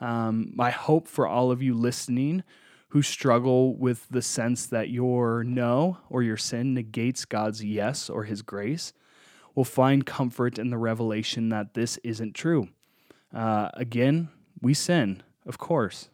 Um, 0.00 0.52
my 0.54 0.70
hope 0.70 1.08
for 1.08 1.26
all 1.26 1.50
of 1.50 1.60
you 1.60 1.74
listening 1.74 2.44
who 2.90 3.02
struggle 3.02 3.76
with 3.76 4.06
the 4.08 4.22
sense 4.22 4.66
that 4.66 4.88
your 4.88 5.44
no 5.44 5.98
or 6.08 6.22
your 6.22 6.36
sin 6.36 6.72
negates 6.72 7.24
God's 7.24 7.62
yes 7.62 8.08
or 8.08 8.24
his 8.24 8.42
grace 8.42 8.92
will 9.54 9.64
find 9.64 10.06
comfort 10.06 10.58
in 10.58 10.70
the 10.70 10.78
revelation 10.78 11.48
that 11.48 11.74
this 11.74 11.98
isn't 11.98 12.34
true. 12.34 12.68
Uh, 13.34 13.68
again, 13.74 14.28
we 14.60 14.74
sin, 14.74 15.22
of 15.46 15.58
course, 15.58 16.08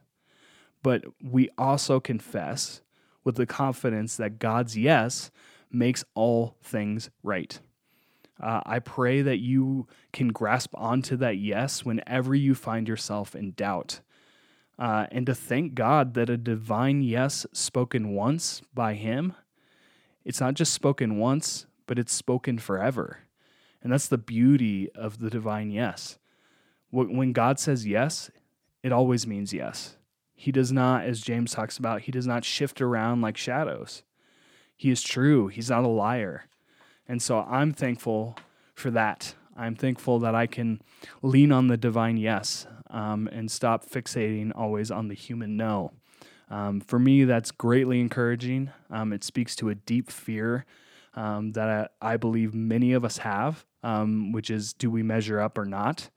but 0.83 1.05
we 1.23 1.49
also 1.57 2.01
confess 2.01 2.83
with 3.23 3.37
the 3.37 3.47
confidence 3.47 4.17
that 4.17 4.39
God's 4.39 4.77
yes 4.77 5.31
makes 5.71 6.05
all 6.15 6.57
things 6.63 7.11
right. 7.23 7.59
Uh, 8.43 8.61
I 8.67 8.81
pray 8.81 9.23
that 9.23 9.39
you 9.39 9.87
can 10.13 10.29
grasp 10.29 10.73
onto 10.75 11.17
that 11.17 11.39
yes 11.39 11.85
whenever 11.85 12.35
you 12.35 12.55
find 12.55 12.89
yourself 12.89 13.35
in 13.35 13.53
doubt. 13.53 14.01
Uh, 14.79 15.07
and 15.13 15.25
to 15.27 15.35
thank 15.35 15.75
God 15.75 16.15
that 16.15 16.29
a 16.29 16.37
divine 16.37 17.03
yes 17.03 17.47
spoken 17.53 18.11
once 18.11 18.61
by 18.75 18.95
Him, 18.95 19.35
it's 20.25 20.41
not 20.41 20.55
just 20.55 20.73
spoken 20.73 21.19
once, 21.19 21.67
but 21.87 21.99
it's 21.99 22.13
spoken 22.13 22.59
forever. 22.59 23.19
And 23.83 23.93
that's 23.93 24.09
the 24.09 24.19
beauty 24.19 24.91
of 24.95 25.19
the 25.19 25.31
divine 25.31 25.71
yes. 25.71 26.19
When 26.95 27.33
God 27.33 27.59
says 27.59 27.87
yes, 27.87 28.31
it 28.83 28.93
always 28.93 29.27
means 29.27 29.53
yes. 29.53 29.97
He 30.35 30.53
does 30.53 30.71
not, 30.71 31.05
as 31.05 31.21
James 31.21 31.53
talks 31.53 31.79
about, 31.79 32.03
he 32.03 32.13
does 32.13 32.27
not 32.27 32.45
shift 32.45 32.81
around 32.81 33.21
like 33.21 33.37
shadows. 33.37 34.03
He 34.77 34.91
is 34.91 35.03
true, 35.03 35.49
he's 35.49 35.71
not 35.71 35.85
a 35.85 35.89
liar. 35.89 36.45
And 37.09 37.21
so 37.21 37.41
I'm 37.41 37.73
thankful 37.73 38.37
for 38.75 38.91
that. 38.91 39.35
I'm 39.57 39.75
thankful 39.75 40.19
that 40.21 40.35
I 40.35 40.47
can 40.47 40.81
lean 41.23 41.53
on 41.53 41.69
the 41.69 41.77
divine 41.77 42.17
yes 42.17 42.67
um, 42.91 43.29
and 43.33 43.51
stop 43.51 43.85
fixating 43.85 44.53
always 44.55 44.91
on 44.91 45.09
the 45.09 45.15
human 45.15 45.57
no. 45.57 45.93
Um, 46.51 46.81
for 46.81 46.99
me, 46.99 47.25
that's 47.25 47.51
greatly 47.51 48.01
encouraging. 48.01 48.71
Um, 48.91 49.13
it 49.13 49.25
speaks 49.25 49.57
to 49.57 49.71
a 49.71 49.75
deep 49.75 50.11
fear 50.11 50.67
um, 51.15 51.53
that 51.53 51.91
I, 52.03 52.13
I, 52.13 52.17
believe 52.17 52.55
many 52.55 52.93
of 52.93 53.05
us 53.05 53.19
have, 53.19 53.65
um, 53.83 54.33
which 54.33 54.51
is 54.51 54.73
do 54.73 54.91
we 54.91 55.03
measure 55.03 55.41
up 55.41 55.57
or 55.57 55.65
not? 55.65 56.11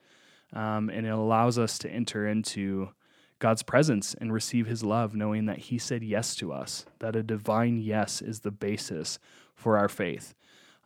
Um, 0.54 0.90
and 0.90 1.06
it 1.06 1.10
allows 1.10 1.58
us 1.58 1.78
to 1.80 1.90
enter 1.90 2.28
into 2.28 2.90
God's 3.40 3.64
presence 3.64 4.16
and 4.20 4.34
receive 4.34 4.66
his 4.66 4.84
love, 4.84 5.14
knowing 5.14 5.46
that 5.46 5.60
he 5.60 5.78
said 5.78 6.04
yes 6.04 6.36
to 6.36 6.52
us, 6.52 6.86
that 7.00 7.16
a 7.16 7.24
divine 7.24 7.78
yes 7.78 8.22
is 8.22 8.40
the 8.40 8.52
basis 8.52 9.20
for 9.56 9.78
our 9.78 9.90
faith. 9.90 10.34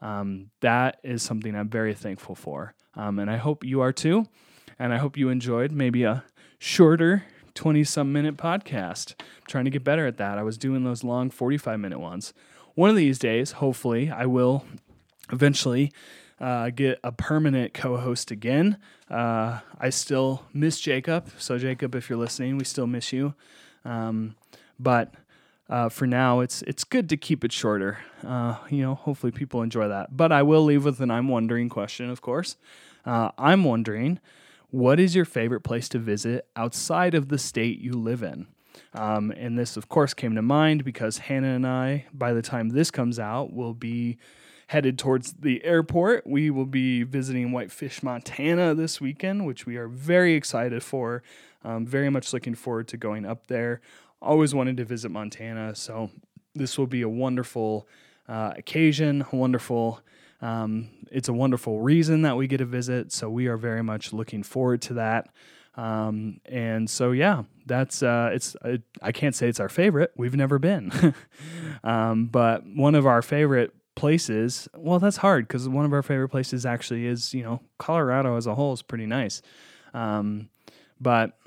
Um, 0.02 0.50
that 0.62 1.00
is 1.04 1.22
something 1.22 1.56
I'm 1.56 1.70
very 1.70 1.94
thankful 1.94 2.36
for. 2.36 2.74
Um, 2.96 3.20
and 3.20 3.30
I 3.30 3.38
hope 3.38 3.64
you 3.64 3.82
are 3.82 3.94
too. 3.94 4.26
And 4.80 4.94
I 4.94 4.98
hope 4.98 5.16
you 5.16 5.30
enjoyed 5.30 5.72
maybe 5.72 6.04
a 6.04 6.24
shorter 6.58 7.24
20 7.54 7.84
some 7.84 8.12
minute 8.12 8.38
podcast. 8.38 9.14
I'm 9.20 9.48
trying 9.48 9.66
to 9.66 9.72
get 9.72 9.84
better 9.84 10.08
at 10.08 10.18
that. 10.18 10.38
I 10.38 10.44
was 10.44 10.58
doing 10.58 10.84
those 10.84 11.04
long 11.04 11.30
45 11.30 11.80
minute 11.80 12.00
ones. 12.00 12.34
One 12.74 12.90
of 12.90 12.96
these 12.96 13.20
days, 13.20 13.54
hopefully, 13.54 14.10
I 14.10 14.26
will 14.26 14.66
eventually 15.32 15.92
uh, 16.42 16.72
get 16.72 17.00
a 17.04 17.12
permanent 17.12 17.74
co 17.74 17.98
host 17.98 18.32
again. 18.32 18.78
Uh, 19.10 19.60
I 19.80 19.92
still 19.92 20.44
miss 20.54 20.80
Jacob. 20.80 21.30
So, 21.38 21.58
Jacob, 21.58 21.94
if 21.94 22.10
you're 22.10 22.20
listening, 22.20 22.58
we 22.58 22.64
still 22.64 22.88
miss 22.88 23.14
you. 23.14 23.36
Um, 23.86 24.36
but 24.80 25.14
uh, 25.70 25.90
for 25.90 26.08
now, 26.08 26.40
it's 26.40 26.64
it's 26.64 26.84
good 26.84 27.08
to 27.10 27.18
keep 27.18 27.44
it 27.46 27.52
shorter. 27.52 28.00
Uh, 28.26 28.58
you 28.70 28.82
know, 28.82 28.96
hopefully 28.96 29.32
people 29.32 29.62
enjoy 29.62 29.88
that. 29.88 30.18
But 30.18 30.32
I 30.32 30.42
will 30.42 30.64
leave 30.64 30.84
with 30.84 31.00
an 31.00 31.12
I'm 31.12 31.28
wondering 31.28 31.70
question, 31.70 32.10
of 32.10 32.22
course. 32.22 32.58
Uh, 33.06 33.30
I'm 33.38 33.64
wondering, 33.64 34.20
what 34.72 35.00
is 35.00 35.16
your 35.16 35.26
favorite 35.26 35.62
place 35.62 35.88
to 35.90 36.00
visit 36.00 36.48
outside 36.56 37.14
of 37.14 37.30
the 37.30 37.38
state 37.38 37.80
you 37.80 37.94
live 37.94 38.24
in? 38.24 38.48
Um, 38.94 39.32
and 39.32 39.60
this, 39.60 39.78
of 39.78 39.90
course, 39.90 40.14
came 40.14 40.36
to 40.36 40.42
mind 40.42 40.84
because 40.84 41.20
Hannah 41.20 41.56
and 41.56 41.68
I, 41.68 42.06
by 42.14 42.34
the 42.34 42.42
time 42.42 42.70
this 42.70 42.90
comes 42.90 43.20
out, 43.20 43.54
will 43.54 43.74
be 43.74 44.18
headed 44.72 44.98
towards 44.98 45.34
the 45.34 45.62
airport. 45.66 46.26
We 46.26 46.50
will 46.50 46.66
be 46.66 47.04
visiting 47.04 47.52
Whitefish, 47.52 48.02
Montana 48.02 48.74
this 48.74 49.02
weekend, 49.02 49.46
which 49.46 49.66
we 49.66 49.76
are 49.76 49.90
very 49.90 50.34
excited 50.34 50.82
for. 50.82 51.24
Um, 51.66 51.86
very 51.86 52.10
much 52.10 52.32
looking 52.32 52.56
forward 52.56 52.88
to 52.88 52.96
going 52.96 53.26
up 53.26 53.48
there. 53.48 53.82
Always 54.22 54.56
wanted 54.56 54.78
to 54.78 54.86
visit 54.86 55.12
Montana, 55.12 55.76
so 55.76 56.10
this 56.56 56.78
will 56.78 56.88
be 56.88 57.02
a 57.02 57.10
wonderful 57.10 57.86
uh, 58.30 58.54
occasion, 58.56 59.26
wonderful. 59.34 60.00
Um, 60.42 60.88
it's 61.12 61.28
a 61.28 61.34
wonderful 61.34 61.82
reason 61.82 62.22
that 62.22 62.38
we 62.38 62.48
get 62.48 62.60
to 62.60 62.66
visit, 62.66 63.12
so 63.12 63.30
we 63.30 63.48
are 63.48 63.58
very 63.58 63.84
much 63.84 64.14
looking 64.14 64.42
forward 64.42 64.82
to 64.84 64.94
that. 64.94 65.28
Um, 65.76 66.40
and 66.46 66.90
so, 66.90 67.12
yeah, 67.12 67.44
that's 67.66 68.02
uh, 68.02 68.30
it's. 68.34 68.56
Uh, 68.64 68.78
I 69.02 69.12
can't 69.12 69.36
say 69.36 69.50
it's 69.50 69.60
our 69.60 69.70
favorite. 69.70 70.14
We've 70.16 70.36
never 70.36 70.60
been, 70.60 71.14
um, 71.84 72.28
but 72.28 72.66
one 72.66 72.96
of 72.96 73.06
our 73.06 73.22
favorite 73.22 73.74
places, 73.96 74.68
well, 74.76 75.00
that's 75.00 75.18
hard 75.18 75.48
because 75.48 75.68
one 75.68 75.86
of 75.86 75.94
our 75.94 76.04
favorite 76.04 76.30
places 76.30 76.66
actually 76.66 77.06
is, 77.06 77.34
you 77.34 77.44
know, 77.44 77.62
Colorado 77.78 78.38
as 78.38 78.48
a 78.48 78.56
whole 78.56 78.74
is 78.74 78.82
pretty 78.82 79.06
nice. 79.06 79.42
Um, 79.94 80.50
but 81.00 81.38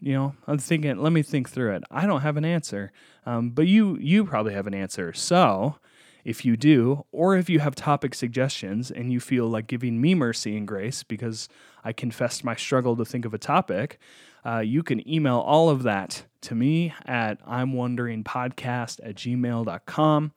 you 0.00 0.12
know, 0.12 0.34
I'm 0.46 0.58
thinking. 0.58 0.98
Let 0.98 1.12
me 1.12 1.22
think 1.22 1.48
through 1.48 1.76
it. 1.76 1.84
I 1.90 2.06
don't 2.06 2.20
have 2.20 2.36
an 2.36 2.44
answer, 2.44 2.92
um, 3.24 3.50
but 3.50 3.66
you 3.66 3.96
you 3.98 4.26
probably 4.26 4.52
have 4.52 4.66
an 4.66 4.74
answer. 4.74 5.14
So, 5.14 5.76
if 6.24 6.44
you 6.44 6.58
do, 6.58 7.06
or 7.10 7.36
if 7.36 7.48
you 7.48 7.60
have 7.60 7.74
topic 7.74 8.14
suggestions 8.14 8.90
and 8.90 9.10
you 9.10 9.18
feel 9.18 9.46
like 9.46 9.66
giving 9.66 10.02
me 10.02 10.14
mercy 10.14 10.58
and 10.58 10.68
grace 10.68 11.02
because 11.02 11.48
I 11.84 11.94
confessed 11.94 12.44
my 12.44 12.54
struggle 12.54 12.96
to 12.96 13.04
think 13.04 13.24
of 13.24 13.32
a 13.32 13.38
topic, 13.38 13.98
uh, 14.44 14.58
you 14.58 14.82
can 14.82 15.08
email 15.08 15.38
all 15.38 15.70
of 15.70 15.84
that 15.84 16.26
to 16.42 16.54
me 16.54 16.92
at 17.06 17.40
I'm 17.46 17.72
wondering 17.72 18.24
podcast 18.24 19.00
at 19.02 19.14
gmail.com. 19.14 20.32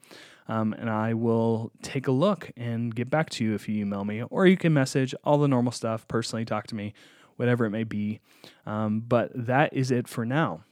Um, 0.48 0.72
and 0.72 0.88
I 0.88 1.14
will 1.14 1.72
take 1.82 2.08
a 2.08 2.12
look 2.12 2.50
and 2.56 2.94
get 2.94 3.10
back 3.10 3.28
to 3.30 3.44
you 3.44 3.54
if 3.54 3.68
you 3.68 3.80
email 3.82 4.04
me, 4.04 4.22
or 4.22 4.46
you 4.46 4.56
can 4.56 4.72
message 4.72 5.14
all 5.22 5.38
the 5.38 5.48
normal 5.48 5.72
stuff, 5.72 6.08
personally 6.08 6.44
talk 6.44 6.66
to 6.68 6.74
me, 6.74 6.94
whatever 7.36 7.66
it 7.66 7.70
may 7.70 7.84
be. 7.84 8.20
Um, 8.66 9.00
but 9.00 9.30
that 9.34 9.74
is 9.74 9.90
it 9.90 10.08
for 10.08 10.24
now. 10.24 10.64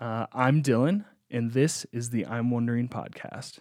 Uh, 0.00 0.26
I'm 0.32 0.62
Dylan, 0.62 1.04
and 1.30 1.52
this 1.52 1.86
is 1.92 2.10
the 2.10 2.26
I'm 2.26 2.50
Wondering 2.50 2.88
podcast. 2.88 3.58